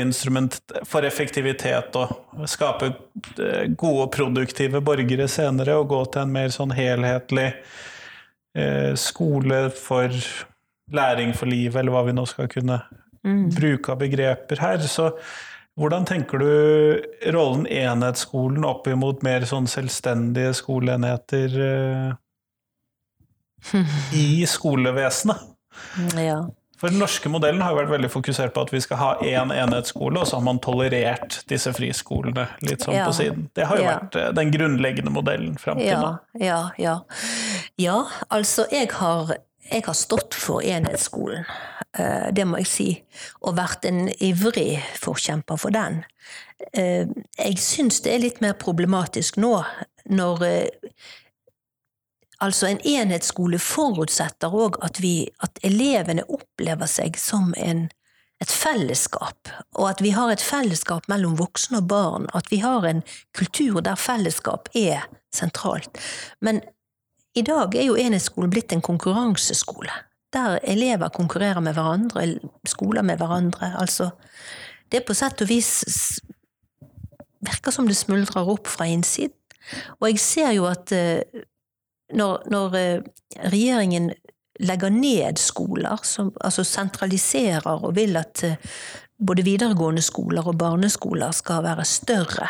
[0.86, 2.94] for effektivitet og skape
[3.34, 7.50] gode gode, produktive borgere senere, og gå til en mer sånn helhetlig
[8.54, 10.14] eh, skole for
[10.96, 12.82] læring for livet, eller hva vi nå skal kunne
[13.26, 13.50] mm.
[13.56, 14.86] bruke av begreper her.
[14.86, 15.12] Så
[15.80, 16.52] hvordan tenker du
[17.34, 22.10] rollen enhetsskolen opp imot mer sånn selvstendige skoleenheter uh,
[24.18, 25.48] i skolevesenet?
[26.20, 26.42] Ja.
[26.82, 29.52] For den norske modellen har jo vært veldig fokusert på at vi skal ha én
[29.54, 33.06] enhetsskole, og så har man tolerert disse friskolene litt sånn ja.
[33.06, 33.44] på siden.
[33.54, 33.92] Det har jo ja.
[34.00, 36.10] vært eh, den grunnleggende modellen fram til nå.
[36.42, 36.96] Ja, ja.
[37.78, 38.00] ja,
[38.34, 39.36] altså jeg har
[39.72, 41.46] jeg har stått for enhetsskolen,
[41.98, 42.90] eh, det må jeg si,
[43.42, 46.04] og vært en ivrig forkjemper for den.
[46.74, 47.08] Eh,
[47.38, 49.58] jeg syns det er litt mer problematisk nå,
[50.12, 50.70] når eh,
[52.42, 54.98] Altså, en enhetsskole forutsetter òg at,
[55.46, 57.84] at elevene opplever seg som en,
[58.42, 62.88] et fellesskap, og at vi har et fellesskap mellom voksne og barn, at vi har
[62.90, 63.04] en
[63.38, 66.02] kultur der fellesskap er sentralt.
[66.42, 66.64] Men
[67.36, 69.92] i dag er jo enhetsskolen blitt en konkurranseskole,
[70.34, 72.26] der elever konkurrerer med hverandre,
[72.68, 73.74] skoler med hverandre.
[73.80, 74.10] Altså,
[74.92, 75.72] det på sett og vis
[77.42, 79.36] virker som det smuldrer opp fra innsiden.
[80.02, 81.22] Og jeg ser jo at eh,
[82.18, 83.04] når, når eh,
[83.54, 84.10] regjeringen
[84.62, 88.72] legger ned skoler, som, altså sentraliserer og vil at eh,
[89.22, 92.50] både videregående skoler og barneskoler skal være større,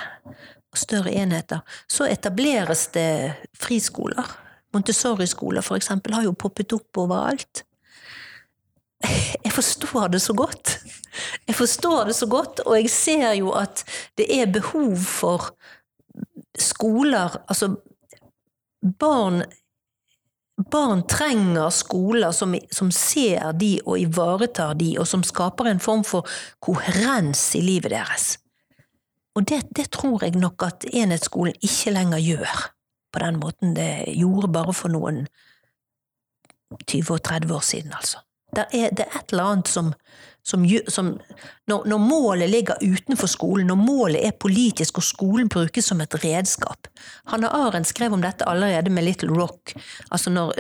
[0.74, 4.32] større enheter, så etableres det friskoler
[4.74, 7.64] Montessori-skoler eksempel har jo poppet opp overalt.
[9.02, 10.78] Jeg forstår det så godt.
[11.48, 13.84] Jeg forstår det så godt, og jeg ser jo at
[14.18, 15.52] det er behov for
[16.60, 17.76] skoler Altså,
[19.00, 19.44] barn
[20.72, 26.04] Barn trenger skoler som, som, ser de og ivaretar de, og som skaper en form
[26.06, 26.28] for
[26.62, 28.36] koherens i livet deres.
[29.34, 32.62] Og det, det tror jeg nok at enhetsskolen ikke lenger gjør
[33.12, 35.26] på den måten det gjorde bare for noen
[36.88, 38.22] 20 og 30 år siden, altså.
[38.56, 39.94] Det er, det er et eller annet som,
[40.44, 41.14] som, som
[41.72, 46.18] når, når, målet ligger utenfor skolen, når målet er politisk og skolen brukes som et
[46.20, 46.90] redskap
[47.32, 49.72] Hanna Arendt skrev om dette allerede med Little Rock.
[50.10, 50.52] altså når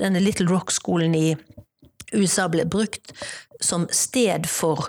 [0.00, 1.26] denne Little Rock-skolen i
[2.14, 3.12] USA ble brukt
[3.60, 4.88] som sted for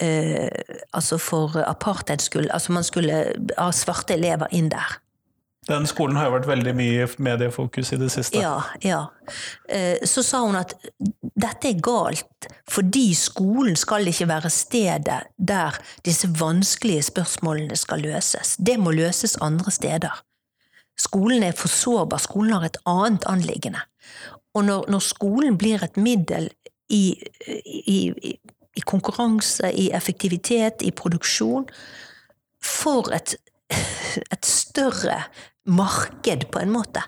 [0.00, 0.52] eh,
[0.92, 3.24] altså for apartheidsskull, altså man skulle
[3.56, 4.98] ha svarte elever inn der.
[5.66, 8.38] Den skolen har jo vært veldig mye mediefokus i det siste.
[8.38, 9.00] Ja, ja.
[9.68, 10.76] Eh, så sa hun at
[11.20, 18.54] dette er galt, fordi skolen skal ikke være stedet der disse vanskelige spørsmålene skal løses.
[18.62, 20.22] Det må løses andre steder.
[20.96, 23.82] Skolen er for sårbar, skolen har et annet anliggende.
[24.54, 26.46] Og når, når skolen blir et middel
[26.88, 27.18] i,
[27.66, 27.98] i,
[28.76, 31.66] i konkurranse, i effektivitet, i produksjon,
[32.62, 33.34] for et
[34.32, 35.20] et større
[35.66, 37.02] marked, på en måte,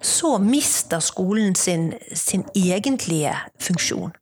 [0.00, 4.14] så mister skolen sin, sin egentlige funksjon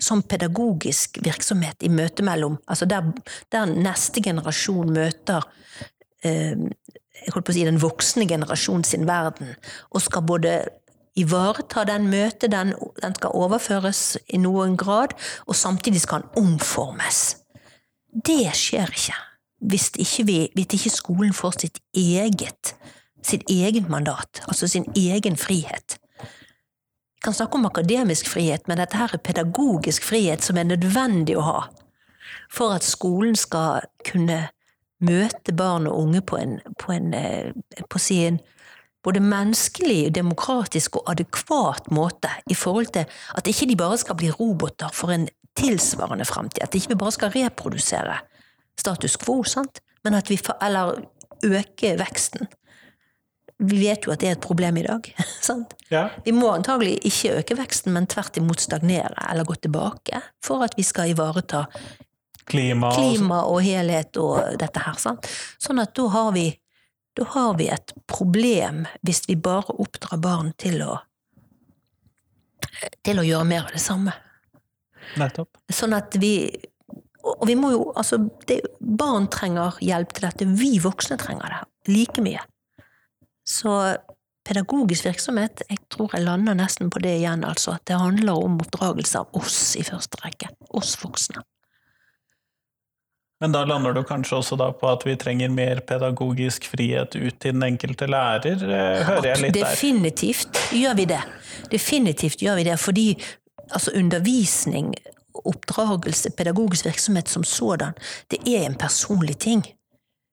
[0.00, 3.10] som pedagogisk virksomhet i møte mellom Altså der,
[3.52, 5.44] der neste generasjon møter
[6.24, 6.56] eh,
[7.20, 9.52] jeg holdt på å si den voksne generasjon sin verden,
[9.92, 10.54] og skal både
[11.20, 15.12] ivareta den møtet, den, den skal overføres i noen grad,
[15.44, 17.36] og samtidig skal den omformes.
[18.08, 19.18] Det skjer ikke
[19.60, 22.72] hvis ikke, vi, hvis ikke skolen får sitt eget
[23.22, 25.98] sitt eget mandat, altså sin egen frihet.
[26.20, 31.36] Vi kan snakke om akademisk frihet, men dette her er pedagogisk frihet som er nødvendig
[31.36, 31.60] å ha
[32.50, 34.48] for at skolen skal kunne
[35.00, 37.52] møte barn og unge på en, på en, eh,
[37.88, 38.40] på sin
[39.04, 43.06] både menneskelig, demokratisk og adekvat måte i forhold til
[43.36, 47.16] at ikke de bare skal bli roboter for en tilsvarende framtid, at ikke vi bare
[47.16, 48.18] skal reprodusere
[48.78, 49.80] status quo, sant?
[50.04, 51.00] men at vi får, Eller
[51.44, 52.48] øke veksten.
[53.60, 55.08] Vi vet jo at det er et problem i dag.
[55.48, 55.74] sant?
[55.92, 56.08] Ja.
[56.24, 60.78] Vi må antagelig ikke øke veksten, men tvert imot stagnere eller gå tilbake, for at
[60.78, 61.66] vi skal ivareta
[62.50, 64.96] Klima klima og helhet og dette her.
[64.98, 65.28] Sant?
[65.62, 66.48] Sånn at da har vi
[67.18, 70.96] da har vi et problem hvis vi bare oppdrar barn til å
[73.04, 74.14] til å gjøre mer av det samme.
[75.18, 75.58] Nettopp.
[75.72, 76.34] Sånn at vi
[77.20, 78.16] Og vi må jo Altså,
[78.48, 80.46] det, barn trenger hjelp til dette.
[80.46, 82.40] Vi voksne trenger det like mye.
[83.50, 83.74] Så
[84.46, 87.76] pedagogisk virksomhet, jeg tror jeg lander nesten på det igjen, altså.
[87.78, 90.52] At det handler om oppdragelse av oss i første rekke.
[90.76, 91.42] Oss voksne.
[93.40, 97.38] Men da lander du kanskje også da på at vi trenger mer pedagogisk frihet ut
[97.40, 99.70] til den enkelte lærer, eh, hører jeg litt der.
[99.70, 101.22] Definitivt gjør vi det.
[101.72, 103.06] Definitivt gjør vi det, fordi
[103.70, 104.92] altså, undervisning,
[105.40, 107.96] oppdragelse, pedagogisk virksomhet som sådan,
[108.28, 109.64] det er en personlig ting.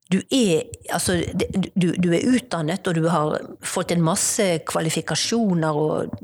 [0.08, 0.62] Du er,
[0.94, 1.18] altså,
[1.76, 6.14] du, du er utdannet, og du har fått en masse kvalifikasjoner, og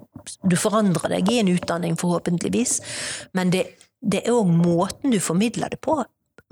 [0.49, 2.79] du forandrer deg i en utdanning, forhåpentligvis.
[3.37, 3.67] Men det,
[4.01, 5.99] det er òg måten du formidler det på,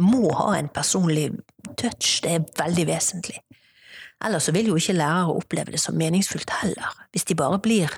[0.03, 1.31] må ha en personlig
[1.81, 2.21] touch.
[2.25, 3.41] Det er veldig vesentlig.
[4.23, 7.97] Ellers så vil jo ikke lærere oppleve det som meningsfullt heller, hvis de bare blir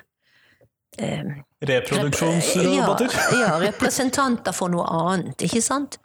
[0.97, 3.13] eh, Reproduksjonsroboter.
[3.33, 5.99] Ja, ja, representanter for noe annet, ikke sant?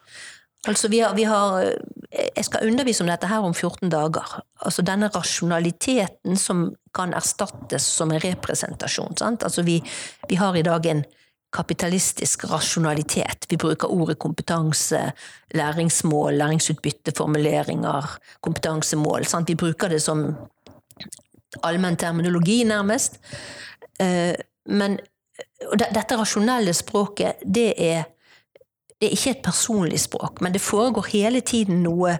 [0.68, 1.62] Altså, vi har, vi har
[2.10, 4.40] Jeg skal undervise om dette her om 14 dager.
[4.60, 9.16] Altså denne rasjonaliteten som kan erstattes som en representasjon.
[9.16, 9.44] Sant?
[9.46, 9.78] Altså, vi,
[10.28, 11.04] vi har i dag en
[11.54, 13.46] kapitalistisk rasjonalitet.
[13.50, 15.12] Vi bruker ordet kompetanse,
[15.54, 19.26] læringsmål, læringsutbytte, formuleringer, kompetansemål.
[19.26, 19.48] Sant?
[19.48, 20.26] Vi bruker det som
[21.62, 23.18] allmenn terminologi, nærmest.
[24.00, 24.34] Eh,
[24.70, 24.98] Men
[25.74, 28.04] dette rasjonelle språket, det er,
[29.00, 32.18] det er ikke et personlig språk, men det foregår hele tiden noe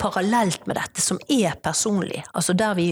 [0.00, 2.22] parallelt med dette som er personlig.
[2.36, 2.86] Altså der vi,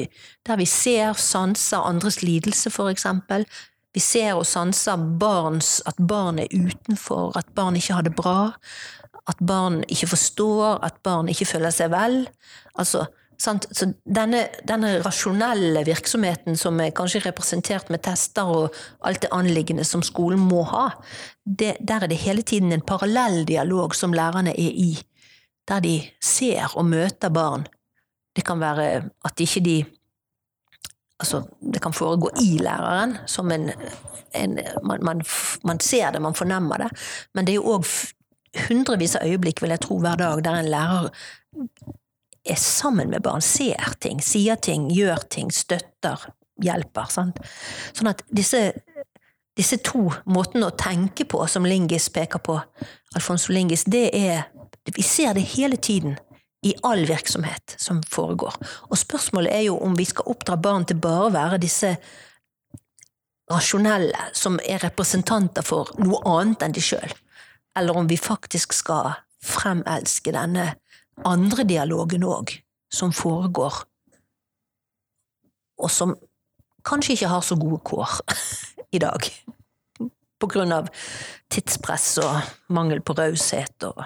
[0.46, 3.46] der vi ser, sanser andres lidelse, for eksempel.
[3.94, 8.52] Vi ser og sanser barns, at barn er utenfor, at barn ikke har det bra.
[9.28, 12.24] At barn ikke forstår, at barn ikke føler seg vel.
[12.74, 13.06] Altså?
[13.38, 19.84] Så denne, denne rasjonelle virksomheten som er kanskje representert med tester og alt det anliggende
[19.84, 20.88] som skolen må ha,
[21.44, 24.92] det, der er det hele tiden en parallell dialog som lærerne er i,
[25.68, 27.66] der de ser og møter barn.
[28.36, 29.84] Det kan være at ikke de
[31.22, 33.70] Altså, det kan foregå i læreren, som en,
[34.34, 35.22] en man, man,
[35.64, 36.88] man ser det, man fornemmer det,
[37.34, 37.86] men det er jo òg
[38.68, 41.08] hundrevis av øyeblikk, vil jeg tro, hver dag, der en lærer
[42.44, 46.26] er sammen med barn, ser ting, sier ting, gjør ting, støtter,
[46.62, 47.08] hjelper.
[47.12, 47.40] Sant?
[47.96, 48.66] Sånn at disse,
[49.56, 52.58] disse to måtene å tenke på som Lingis peker på,
[53.14, 54.50] Alfonso Lingis, det er
[54.84, 56.18] Vi ser det hele tiden
[56.64, 58.52] i all virksomhet som foregår.
[58.90, 61.94] Og spørsmålet er jo om vi skal oppdra barn til bare å være disse
[63.52, 67.12] rasjonelle, som er representanter for noe annet enn de sjøl,
[67.76, 70.74] eller om vi faktisk skal fremelske denne
[71.22, 72.56] andre dialogen òg,
[72.92, 73.82] som foregår,
[75.78, 76.14] og som
[76.86, 78.18] kanskje ikke har så gode kår
[78.96, 79.30] i dag,
[80.40, 80.90] på grunn av
[81.52, 84.04] tidspress og mangel på raushet og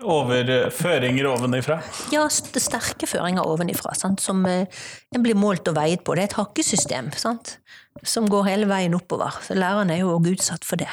[0.00, 1.74] Over eh, føringer ovenifra.
[2.08, 4.22] Ja, sterke føringer ovenifra, sant?
[4.24, 4.64] som eh,
[5.12, 6.14] en blir målt og veiet på.
[6.16, 7.58] Det er et hakkesystem sant?
[8.06, 9.36] som går hele veien oppover.
[9.44, 10.88] Så lærerne er jo også utsatt for det.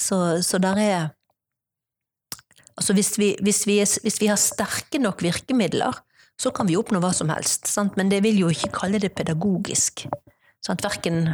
[0.00, 1.10] Så, så der er
[2.78, 5.98] Altså hvis vi, hvis, vi er, hvis vi har sterke nok virkemidler,
[6.38, 7.66] så kan vi oppnå hva som helst.
[7.66, 7.96] Sant?
[7.98, 10.06] Men det vil jo ikke kalle det pedagogisk.
[10.62, 10.84] Sant?
[10.86, 11.32] Verken,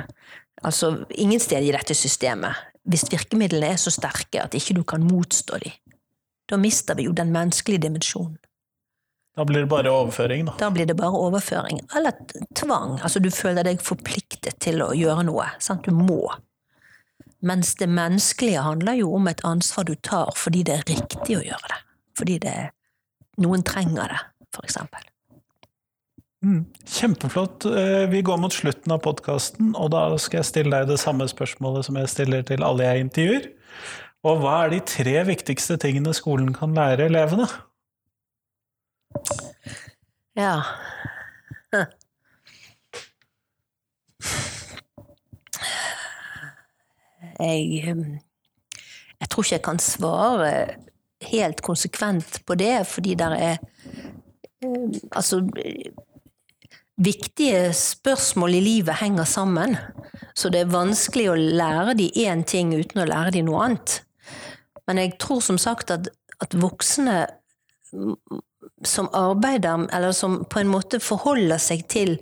[0.63, 2.57] Altså, ingen sted i dette systemet.
[2.89, 5.77] Hvis virkemidlene er så sterke at ikke du kan motstå dem,
[6.51, 8.37] da mister vi jo den menneskelige dimensjonen.
[9.35, 10.53] Da blir det bare overføring, da.
[10.61, 12.13] Da blir det bare overføring, eller
[12.55, 13.01] tvang.
[13.03, 15.49] Altså du føler deg forpliktet til å gjøre noe.
[15.59, 15.89] Sant?
[15.89, 16.29] Du må.
[17.45, 21.43] Mens det menneskelige handler jo om et ansvar du tar fordi det er riktig å
[21.45, 21.81] gjøre det.
[22.19, 22.55] Fordi det,
[23.43, 24.23] noen trenger det,
[24.55, 25.05] for eksempel.
[26.45, 26.65] Mm.
[26.87, 27.65] Kjempeflott.
[27.65, 31.27] Eh, Vi går mot slutten av podkasten, og da skal jeg stille deg det samme
[31.29, 33.51] spørsmålet som jeg stiller til alle jeg intervjuer.
[34.25, 37.49] Og hva er de tre viktigste tingene skolen kan lære elevene?
[40.37, 40.57] Ja.
[47.39, 48.19] Jeg hm,
[49.21, 50.51] Jeg tror ikke jeg kan svare
[51.25, 53.57] helt konsekvent på det, fordi det er
[54.63, 55.43] hm, Altså
[56.97, 59.77] Viktige spørsmål i livet henger sammen,
[60.35, 63.97] så det er vanskelig å lære de én ting uten å lære de noe annet.
[64.87, 66.07] Men jeg tror som sagt at
[66.45, 67.25] at voksne
[68.85, 72.17] som arbeider, eller som på en måte forholder seg til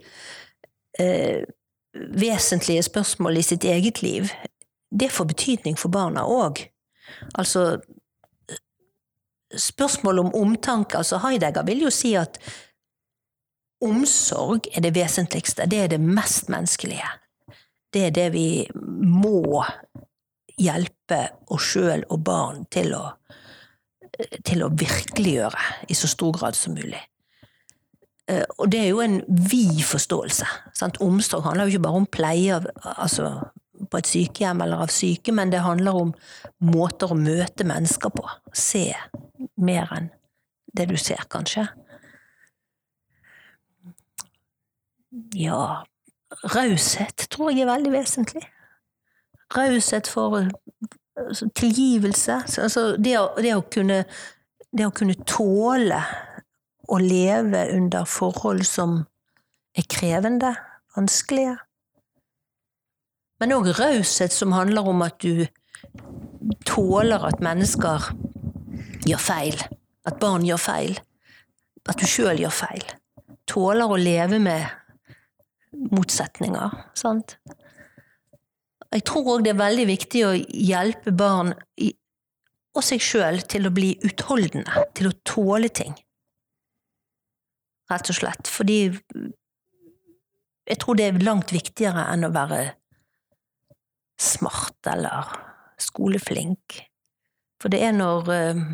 [1.01, 1.45] eh,
[1.93, 4.31] vesentlige spørsmål i sitt eget liv,
[4.93, 6.67] det får betydning for barna òg.
[7.35, 7.81] Altså
[9.53, 12.39] Spørsmål om omtanke, altså Heidegger vil jo si at
[13.85, 17.11] omsorg er det vesentligste, det er det mest menneskelige.
[17.93, 19.61] Det er det vi må
[20.57, 21.21] hjelpe
[21.53, 23.03] oss sjøl og barn til å,
[24.41, 27.03] til å virkeliggjøre i så stor grad som mulig.
[28.31, 30.49] Eh, og det er jo en vid forståelse.
[30.79, 31.01] Sant?
[31.05, 33.35] Omsorg handler jo ikke bare om pleie av, altså,
[33.91, 36.15] på et sykehjem eller av syke, men det handler om
[36.65, 38.25] måter å møte mennesker på.
[38.55, 38.89] Se
[39.63, 40.11] mer enn
[40.73, 41.67] det du ser, kanskje.
[45.37, 45.83] Ja,
[46.55, 48.47] raushet tror jeg er veldig vesentlig
[49.57, 50.49] raushet for
[51.17, 52.33] altså, tilgivelse.
[52.59, 54.05] Altså, det, det, å kunne,
[54.73, 56.01] det, å, kunne, tåle
[56.89, 59.03] å leve under forhold som
[59.79, 60.55] er krevende,
[60.97, 61.57] vanskelige.
[63.43, 65.49] Men òg raushet som handler om at du
[66.63, 68.05] tåler at mennesker
[69.03, 69.57] gjør feil.
[70.07, 71.01] At barn gjør feil.
[71.91, 72.85] At du sjøl gjør feil.
[73.51, 74.63] Tåler å leve med
[75.91, 76.77] motsetninger.
[76.95, 77.35] Sant?
[78.93, 81.51] Jeg tror òg det er veldig viktig å hjelpe barn
[81.83, 85.97] og seg sjøl til å bli utholdende, til å tåle ting.
[87.91, 88.47] Rett og slett.
[88.49, 88.79] Fordi
[90.63, 92.61] jeg tror det er langt viktigere enn å være
[94.23, 95.35] smart eller
[95.83, 96.79] skoleflink.
[97.63, 98.65] For det er når eh,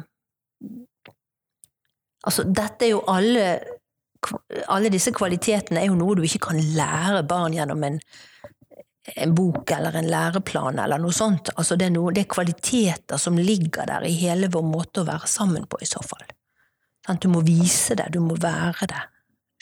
[2.27, 3.45] Altså, dette er jo alle
[4.75, 8.01] Alle disse kvalitetene er jo noe du ikke kan lære barn gjennom en
[9.17, 11.53] en bok eller en læreplan eller noe sånt.
[11.57, 15.09] Altså det, er noe, det er kvaliteter som ligger der i hele vår måte å
[15.09, 16.27] være sammen på, i så fall.
[17.23, 19.05] Du må vise det, du må være det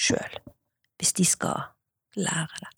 [0.03, 0.41] sjøl,
[0.99, 1.69] hvis de skal
[2.19, 2.73] lære det.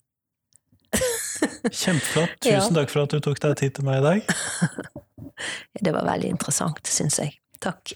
[1.69, 2.37] Kjempeflott.
[2.43, 4.33] Tusen takk for at du tok deg tid til meg i dag.
[5.85, 7.37] det var veldig interessant, syns jeg.
[7.63, 7.93] Takk.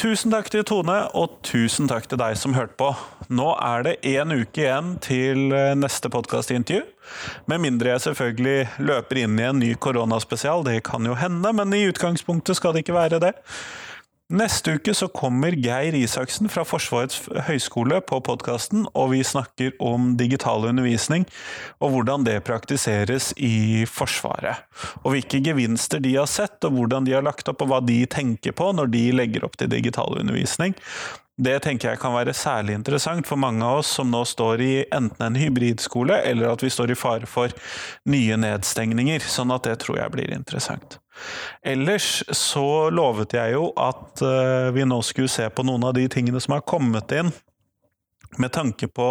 [0.00, 2.86] Tusen takk til Tone, og tusen takk til deg som hørte på.
[3.36, 6.86] Nå er det én uke igjen til eh, neste podkastintervju.
[7.52, 11.76] Med mindre jeg selvfølgelig løper inn i en ny koronaspesial, det kan jo hende, men
[11.76, 13.34] i utgangspunktet skal det ikke være det.
[14.30, 17.16] Neste uke så kommer Geir Isaksen fra Forsvarets
[17.48, 21.24] høgskole på podkasten, og vi snakker om digital undervisning
[21.82, 24.62] og hvordan det praktiseres i Forsvaret.
[25.02, 28.04] Og hvilke gevinster de har sett, og hvordan de har lagt opp, og hva de
[28.06, 30.78] tenker på når de legger opp til digital undervisning.
[31.40, 34.72] Det tenker jeg kan være særlig interessant for mange av oss som nå står i
[34.94, 37.50] enten en hybridskole, eller at vi står i fare for
[38.06, 39.26] nye nedstengninger.
[39.26, 41.00] Sånn at det tror jeg blir interessant.
[41.62, 46.06] Ellers så lovet jeg jo at uh, vi nå skulle se på noen av de
[46.12, 47.32] tingene som har kommet inn
[48.38, 49.08] med tanke på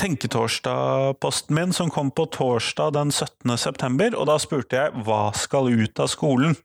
[0.00, 3.54] Tenketorsdag-posten min, som kom på torsdag den 17.
[3.58, 6.56] september, og da spurte jeg hva skal ut av skolen?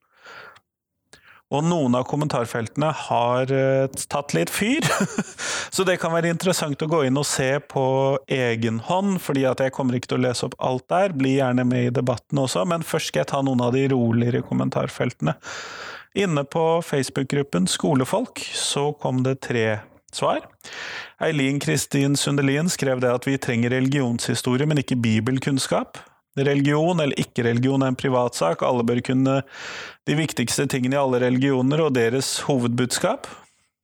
[1.48, 4.84] Og noen av kommentarfeltene har uh, tatt litt fyr.
[5.76, 7.86] Så det kan være interessant å gå inn og se på
[8.28, 11.16] egen hånd, fordi jeg kommer ikke til å lese opp alt der.
[11.16, 14.44] Bli gjerne med i debatten også, men først skal jeg ta noen av de roligere
[14.44, 15.38] kommentarfeltene.
[16.18, 19.80] Inne på Facebook-gruppen Skolefolk så kom det tre
[20.12, 20.44] svar.
[21.24, 26.02] Eileen Kristin Sundelin skrev det at vi trenger religionshistorie, men ikke bibelkunnskap.
[26.38, 29.42] Religion eller ikke-religion er en privatsak, alle bør kunne
[30.08, 33.30] de viktigste tingene i alle religioner og deres hovedbudskap.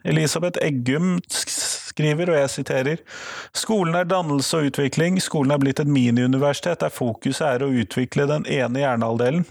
[0.04, 3.01] Elisabeth Eggum skriver, og jeg siterer,
[3.56, 8.28] skolen er dannelse og utvikling, skolen er blitt et miniuniversitet der fokuset er å utvikle
[8.30, 9.45] den ene hjernehalvdelen.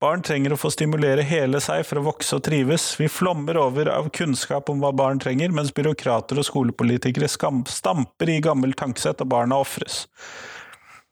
[0.00, 2.94] Barn trenger å få stimulere hele seg for å vokse og trives.
[3.00, 8.40] Vi flommer over av kunnskap om hva barn trenger, mens byråkrater og skolepolitikere stamper i
[8.44, 10.06] gammelt tankesett, og barna ofres.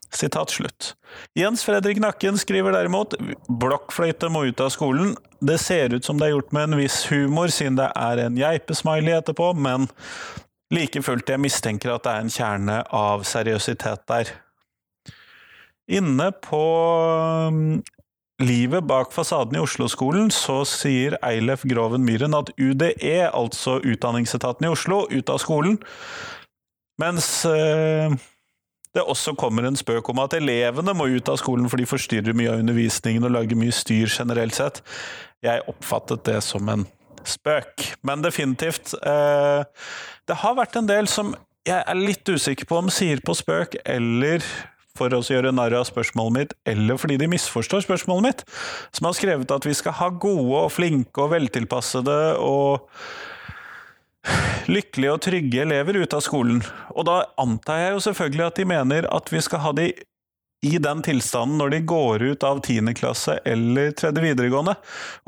[0.09, 0.93] Sitat slutt.
[1.37, 3.13] Jens Fredrik Nakken skriver derimot
[3.61, 5.13] blokkfløyte må ut av skolen.
[5.39, 8.37] Det ser ut som det er gjort med en viss humor, siden det er en
[8.39, 9.85] geipesmiley etterpå, men
[10.73, 14.33] like fullt jeg mistenker at det er en kjerne av seriøsitet der.
[15.89, 16.63] Inne på
[17.49, 17.79] um,
[18.41, 24.73] livet bak fasaden i Oslo-skolen så sier Eilef Groven Myhren at UDE, altså Utdanningsetaten i
[24.73, 25.79] Oslo, ut av skolen,
[27.01, 28.13] mens øh,
[28.95, 32.37] det også kommer en spøk om at elevene må ut av skolen for de forstyrrer
[32.37, 34.81] mye av undervisningen og lager mye styr generelt sett.
[35.45, 36.87] Jeg oppfattet det som en
[37.27, 38.93] Spøk, men definitivt.
[38.95, 39.63] Eh,
[40.27, 41.33] det har vært en del som
[41.67, 44.43] jeg er litt usikker på om sier på spøk eller
[44.97, 48.43] for å gjøre narr av spørsmålet mitt, eller fordi de misforstår spørsmålet mitt,
[48.95, 52.89] som har skrevet at vi skal ha gode og flinke og veltilpassede og
[54.69, 56.61] lykkelige og trygge elever ut av skolen.
[56.95, 59.91] Og da antar jeg jo selvfølgelig at de mener at vi skal ha de
[60.65, 62.91] i den tilstanden når de går ut av 10.
[62.99, 64.75] klasse eller tredje videregående.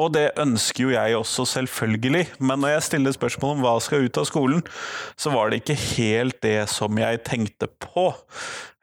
[0.02, 2.26] Og det ønsker jo jeg også, selvfølgelig.
[2.44, 4.66] Men når jeg stiller spørsmål om hva skal ut av skolen,
[5.16, 8.10] så var det ikke helt det som jeg tenkte på.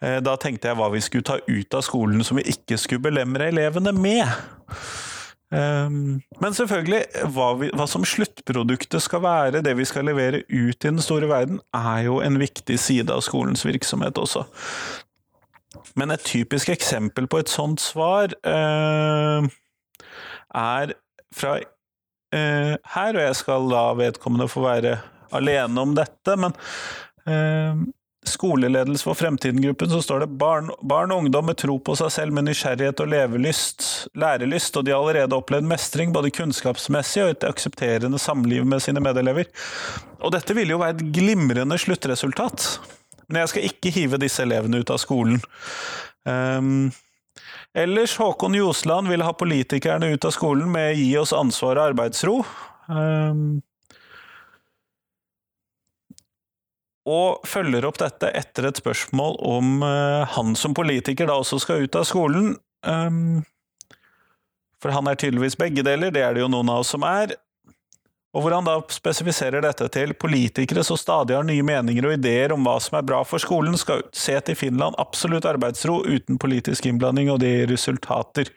[0.00, 3.04] Eh, da tenkte jeg hva vi skulle ta ut av skolen som vi ikke skulle
[3.10, 4.24] belemre elevene med.
[5.54, 10.76] Ehm, men selvfølgelig, hva, vi, hva, som sluttproduktet skal være, det vi skal levere ut
[10.76, 14.44] i den store verden, er jo en viktig side av skolens virksomhet også.
[15.96, 19.44] Men et typisk eksempel på et sånt svar uh,
[20.54, 20.94] er
[21.34, 24.96] fra uh, her, og jeg skal la vedkommende få være
[25.36, 26.56] alene om dette, men
[27.28, 27.84] uh,
[28.28, 32.36] Skoleledelse for fremtiden-gruppen så står det barn, barn, og ungdom med tro på seg selv
[32.36, 33.86] med nysgjerrighet og levelyst,
[34.18, 39.02] lærelyst, og de har allerede opplevd mestring både kunnskapsmessig og et aksepterende samliv med sine
[39.04, 39.50] medelever.
[40.20, 42.68] Og dette ville jo være et glimrende sluttresultat.
[43.28, 45.40] Men jeg skal ikke hive disse elevene ut av skolen.
[46.28, 46.90] Um,
[47.76, 52.40] ellers, Håkon Ljosland vil ha politikerne ut av skolen med gi oss ansvar og arbeidsro.
[52.88, 53.60] Um,
[57.08, 61.86] og følger opp dette etter et spørsmål om uh, han som politiker da også skal
[61.86, 62.54] ut av skolen.
[62.86, 63.40] Um,
[64.78, 67.34] for han er tydeligvis begge deler, det er det jo noen av oss som er
[68.36, 72.52] og hvor han da spesifiserer dette til politikere som stadig har nye meninger og ideer
[72.52, 76.86] om hva som er bra for skolen, skal se til Finland absolutt arbeidsro uten politisk
[76.90, 78.52] innblanding, og det gir resultater.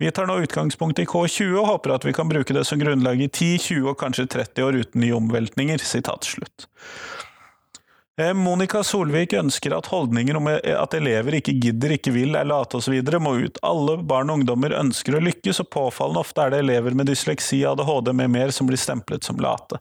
[0.00, 3.20] Vi tar nå utgangspunkt i K20 og håper at vi kan bruke det som grunnlag
[3.20, 5.82] i 10, 20 og kanskje 30 år uten nye omveltninger.
[5.84, 6.70] Sitat slutt.
[8.20, 12.48] Eh, Monica Solvik ønsker at holdninger om eh, at elever ikke gidder, ikke vil, er
[12.48, 12.98] late osv.
[13.22, 13.60] må ut.
[13.64, 17.62] Alle barn og ungdommer ønsker å lykkes, og påfallende ofte er det elever med dysleksi,
[17.70, 19.80] ADHD med mer som blir stemplet som late.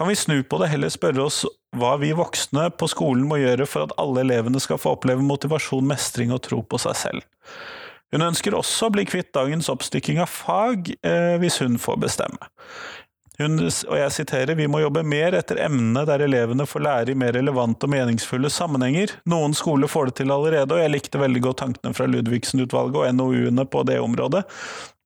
[0.00, 1.42] Kan vi snu på det, heller spørre oss
[1.76, 5.84] hva vi voksne på skolen må gjøre for at alle elevene skal få oppleve motivasjon,
[5.88, 7.28] mestring og tro på seg selv?
[8.12, 12.50] Hun ønsker også å bli kvitt dagens oppstykking av fag, eh, hvis hun får bestemme.
[13.42, 17.18] Hun, og jeg siterer, vi må jobbe mer etter emnene der elevene får lære i
[17.18, 19.16] mer relevante og meningsfulle sammenhenger.
[19.28, 23.18] Noen skoler får det til allerede, og jeg likte veldig godt tankene fra Ludvigsen-utvalget og
[23.18, 24.44] NOU-ene på det området.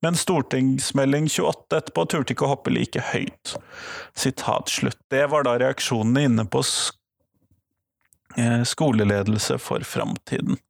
[0.05, 3.57] Men stortingsmelding 28 etterpå turte ikke å hoppe like høyt.
[4.15, 5.01] Sitat slutt.
[5.11, 6.63] Det var da reaksjonene inne på
[8.37, 10.61] eh, skoleledelse for framtiden.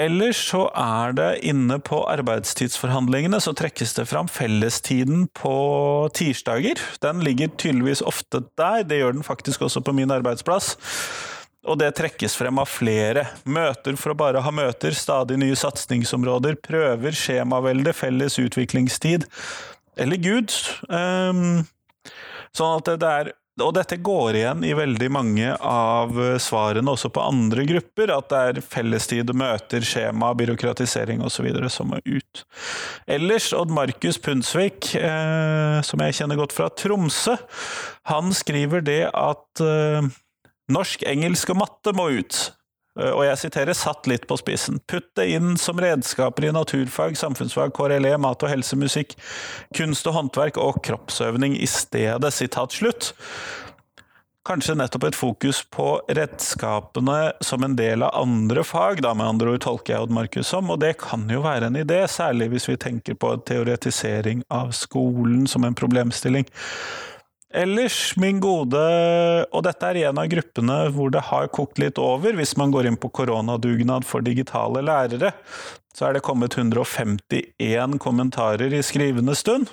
[0.00, 5.52] Ellers så er det inne på arbeidstidsforhandlingene så trekkes det fram fellestiden på
[6.16, 6.80] tirsdager.
[7.04, 10.74] Den ligger tydeligvis ofte der, det gjør den faktisk også på min arbeidsplass.
[11.68, 13.26] Og det trekkes frem av flere.
[13.44, 19.28] Møter for å bare ha møter, stadig nye satsingsområder, prøver, skjemavelde, felles utviklingstid.
[20.00, 20.56] Eller Gud.
[20.88, 21.62] Um,
[22.56, 27.20] sånn at det er og dette går igjen i veldig mange av svarene også på
[27.20, 31.50] andre grupper, at det er fellestid, møter, skjema, byråkratisering osv.
[31.68, 32.44] som må ut.
[33.04, 37.36] Ellers, Odd Markus Pundsvik, eh, som jeg kjenner godt fra Tromsø,
[38.08, 40.08] han skriver det at eh,
[40.72, 42.40] norsk, engelsk og matte må ut.
[43.00, 44.80] Eh, og jeg siterer satt litt på spissen.
[44.90, 49.16] Putt det inn som redskaper i naturfag, samfunnsfag, KRLE, mat og helse, musikk,
[49.76, 52.32] kunst og håndverk og kroppsøvning i stedet.
[52.34, 53.12] Sitat slutt.
[54.42, 59.52] Kanskje nettopp et fokus på redskapene som en del av andre fag, da med andre
[59.52, 62.66] ord tolker jeg Odd Markus som, og det kan jo være en idé, særlig hvis
[62.72, 66.50] vi tenker på teoretisering av skolen som en problemstilling.
[67.52, 68.80] Ellers, min gode
[69.52, 72.32] Og dette er en av gruppene hvor det har kokt litt over.
[72.38, 75.34] Hvis man går inn på koronadugnad for digitale lærere,
[75.92, 79.68] så er det kommet 151 kommentarer i skrivende stund.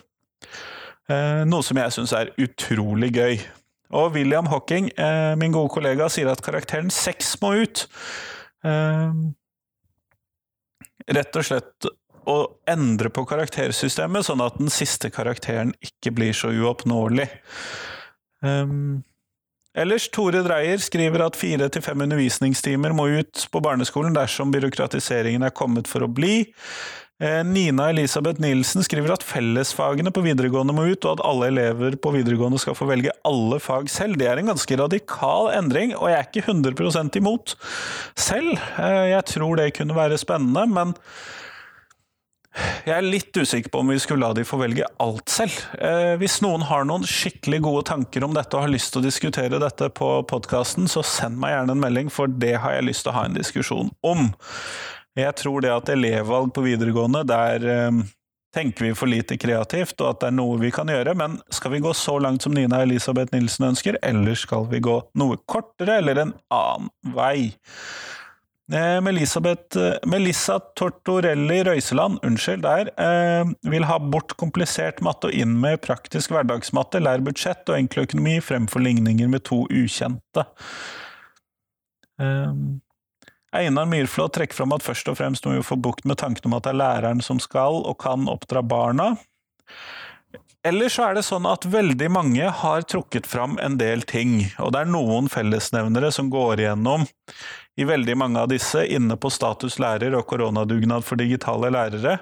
[1.10, 3.40] Eh, noe som jeg syns er utrolig gøy.
[3.96, 7.88] Og William Hocking, eh, min gode kollega, sier at karakteren 6 må ut.
[8.64, 9.14] Eh,
[11.16, 11.90] rett og slett
[12.28, 12.38] å
[12.70, 17.30] endre på karaktersystemet, sånn at den siste karakteren ikke blir så uoppnåelig.
[18.44, 19.04] Um,
[19.78, 25.46] ellers, Tore Dreyer skriver at fire til fem undervisningstimer må ut på barneskolen dersom byråkratiseringen
[25.48, 26.48] er kommet for å bli.
[27.20, 31.98] Eh, Nina Elisabeth Nilsen skriver at fellesfagene på videregående må ut, og at alle elever
[32.00, 34.16] på videregående skal få velge alle fag selv.
[34.22, 37.58] Det er en ganske radikal endring, og jeg er ikke 100% imot
[38.16, 38.54] selv.
[38.80, 40.96] Eh, jeg tror det kunne være spennende, men
[42.88, 45.56] Jeg er litt usikker på om vi skulle la de få velge alt selv.
[45.80, 49.08] Eh, hvis noen har noen skikkelig gode tanker om dette og har lyst til å
[49.08, 53.06] diskutere dette på podkasten, så send meg gjerne en melding, for det har jeg lyst
[53.06, 54.32] til å ha en diskusjon om.
[55.20, 58.02] Jeg tror det at elevvalg på videregående, der eh,
[58.56, 61.76] tenker vi for lite kreativt, og at det er noe vi kan gjøre, men skal
[61.76, 66.00] vi gå så langt som Nina Elisabeth Nilsen ønsker, eller skal vi gå noe kortere,
[66.02, 67.52] eller en annen vei?
[68.72, 69.02] Eh, eh,
[70.06, 76.30] Melissa Tortorelli Røiseland, unnskyld der, eh, vil ha bort komplisert matte og inn med praktisk
[76.30, 80.46] hverdagsmatte, lær budsjett og enkel økonomi fremfor ligninger med to ukjente.
[83.56, 86.54] Einar Myrflå trekker fram at først og fremst må vi få bukt med tanken om
[86.54, 89.16] at det er læreren som skal og kan oppdra barna.
[90.68, 94.74] Eller så er det sånn at veldig mange har trukket fram en del ting, og
[94.76, 97.06] det er noen fellesnevnere som går igjennom
[97.80, 102.18] i veldig mange av disse inne på Status lærer og koronadugnad for digitale lærere,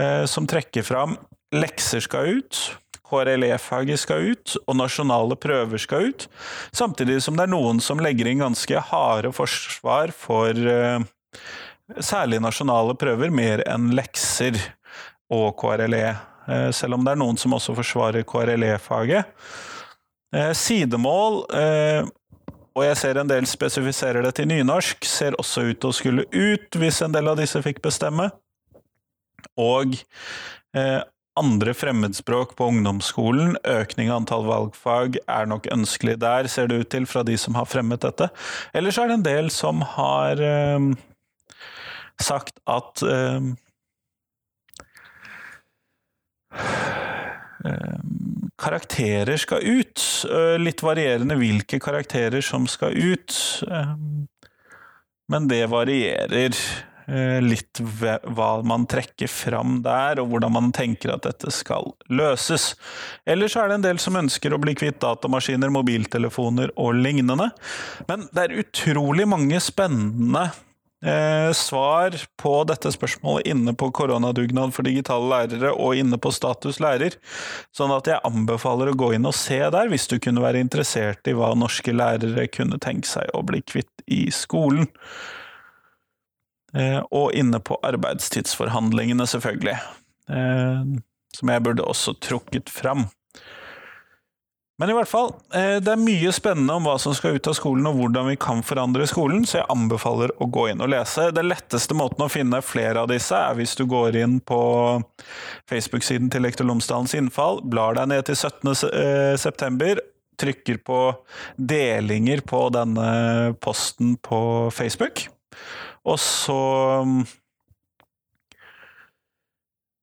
[0.00, 1.18] eh, som trekker fram
[1.52, 2.62] lekser skal ut,
[3.08, 6.26] KRLE-faget skal ut, og nasjonale prøver skal ut,
[6.76, 11.04] samtidig som det er noen som legger inn ganske harde forsvar for eh,
[12.00, 14.56] særlig nasjonale prøver, mer enn lekser
[15.32, 16.16] og KRLE,
[16.72, 19.28] selv om det er noen som også forsvarer KRLE-faget.
[20.56, 21.42] Sidemål
[22.78, 26.26] og jeg ser en del spesifiserer det til nynorsk, ser også ut til å skulle
[26.30, 28.28] ut, hvis en del av disse fikk bestemme.
[29.58, 29.96] Og
[30.78, 31.00] eh,
[31.38, 36.92] andre fremmedspråk på ungdomsskolen, økning av antall valgfag er nok ønskelig der, ser det ut
[36.94, 38.30] til, fra de som har fremmet dette.
[38.76, 40.90] Ellers er det en del som har eh,
[42.22, 43.66] sagt at eh, eh
[48.58, 50.02] karakterer skal ut.
[50.30, 53.34] Eh, litt varierende hvilke karakterer som skal ut.
[53.70, 53.94] Eh,
[55.28, 56.56] men det varierer
[57.06, 62.72] eh, litt hva man trekker fram der, og hvordan man tenker at dette skal løses.
[63.28, 67.52] Ellers er det en del som ønsker å bli kvitt datamaskiner, mobiltelefoner og lignende.
[68.10, 70.48] Men det er utrolig mange spennende
[71.04, 76.80] eh, svar på dette spørsmålet inne på Koronadugnad for digitale lærere og inne på Status
[76.82, 77.18] lærer,
[77.74, 81.28] sånn at jeg anbefaler å gå inn og se der hvis du kunne være interessert
[81.28, 84.88] i hva norske lærere kunne tenke seg å bli kvitt i skolen.
[86.76, 89.78] Eh, og inne på arbeidstidsforhandlingene, selvfølgelig,
[90.28, 90.82] eh,
[91.34, 93.06] som jeg burde også trukket fram.
[94.78, 97.56] Men i hvert fall, eh, det er mye spennende om hva som skal ut av
[97.58, 101.32] skolen, og hvordan vi kan forandre skolen, så jeg anbefaler å gå inn og lese.
[101.34, 104.60] Den letteste måten å finne flere av disse er hvis du går inn på
[105.70, 108.86] Facebook-siden til Lektor Lomsdalens innfall, blar deg ned til 17.
[108.94, 109.98] Eh,
[110.38, 111.00] trykker på
[111.58, 113.10] delinger på denne
[113.58, 115.24] posten på Facebook,
[116.06, 116.60] og så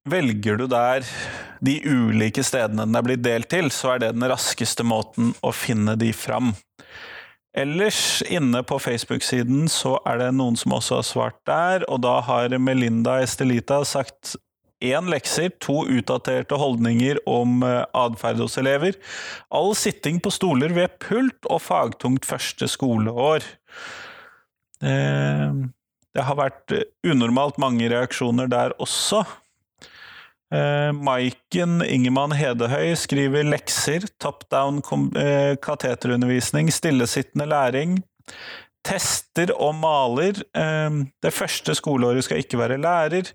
[0.06, 1.06] Velger du der
[1.66, 5.54] de ulike stedene den er blitt delt til, så er det den raskeste måten å
[5.56, 6.54] finne de fram.
[7.56, 12.20] Ellers, inne på Facebook-siden, så er det noen som også har svart der, og da
[12.28, 14.36] har Melinda Estelita sagt
[14.84, 19.00] én lekser, to utdaterte holdninger om eh, atferd hos elever,
[19.50, 23.48] all sitting på stoler ved pult og fagtungt første skoleår.
[24.84, 25.64] Eh,
[26.16, 26.76] det har vært
[27.08, 29.24] unormalt mange reaksjoner der også.
[30.56, 34.80] Uh, Maiken Ingemann Hedehøy skriver lekser, top down
[35.18, 37.98] eh, kateterundervisning, stillesittende læring,
[38.86, 40.40] tester og maler.
[40.56, 43.34] Eh, det første skoleåret skal ikke være lærer,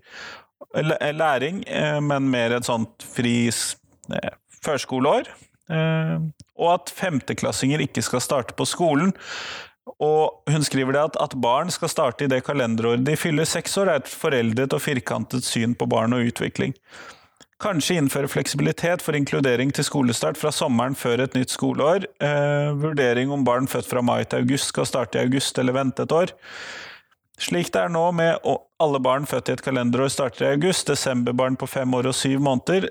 [1.11, 1.63] læring,
[2.01, 3.51] men mer et sånt fri
[4.63, 5.27] førskoleår.
[6.61, 9.11] Og at femteklassinger ikke skal starte på skolen.
[9.99, 13.77] Og hun skriver det at, at barn skal starte i det kalenderåret de fyller seks
[13.81, 16.75] år, er et foreldet og firkantet syn på barn og utvikling.
[17.61, 22.07] Kanskje innføre fleksibilitet for inkludering til skolestart fra sommeren før et nytt skoleår.
[22.23, 26.07] Eh, vurdering om barn født fra mai til august skal starte i august eller vente
[26.07, 26.33] et år.
[27.41, 28.41] Slik det er nå med
[28.81, 32.41] alle barn født i et kalenderår starter i august, desemberbarn på fem år og syv
[32.45, 32.89] måneder,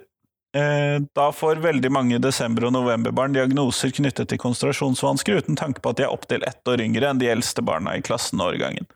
[0.51, 6.01] da får veldig mange desember- og novemberbarn diagnoser knyttet til konsentrasjonsvansker, uten tanke på at
[6.01, 8.89] de er opptil ett år yngre enn de eldste barna i klassen og årgangen.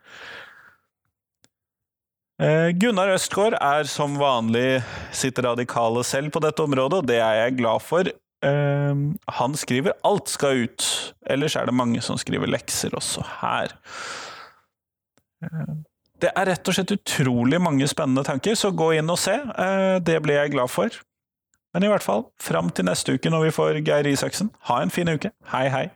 [2.43, 4.83] Eh, Gunnar Østgaard er som vanlig
[5.15, 8.11] sitt radikale selv på dette området, og det er jeg glad for.
[8.45, 8.95] Eh,
[9.39, 13.69] han skriver 'alt skal ut', ellers er det mange som skriver lekser også her.
[16.21, 19.37] Det er rett og slett utrolig mange spennende tanker, så gå inn og se.
[20.01, 20.89] Det blir jeg glad for.
[21.75, 24.95] Men i hvert fall, fram til neste uke når vi får Geir Isaksen, ha en
[24.95, 25.35] fin uke.
[25.51, 25.89] Hei, hei.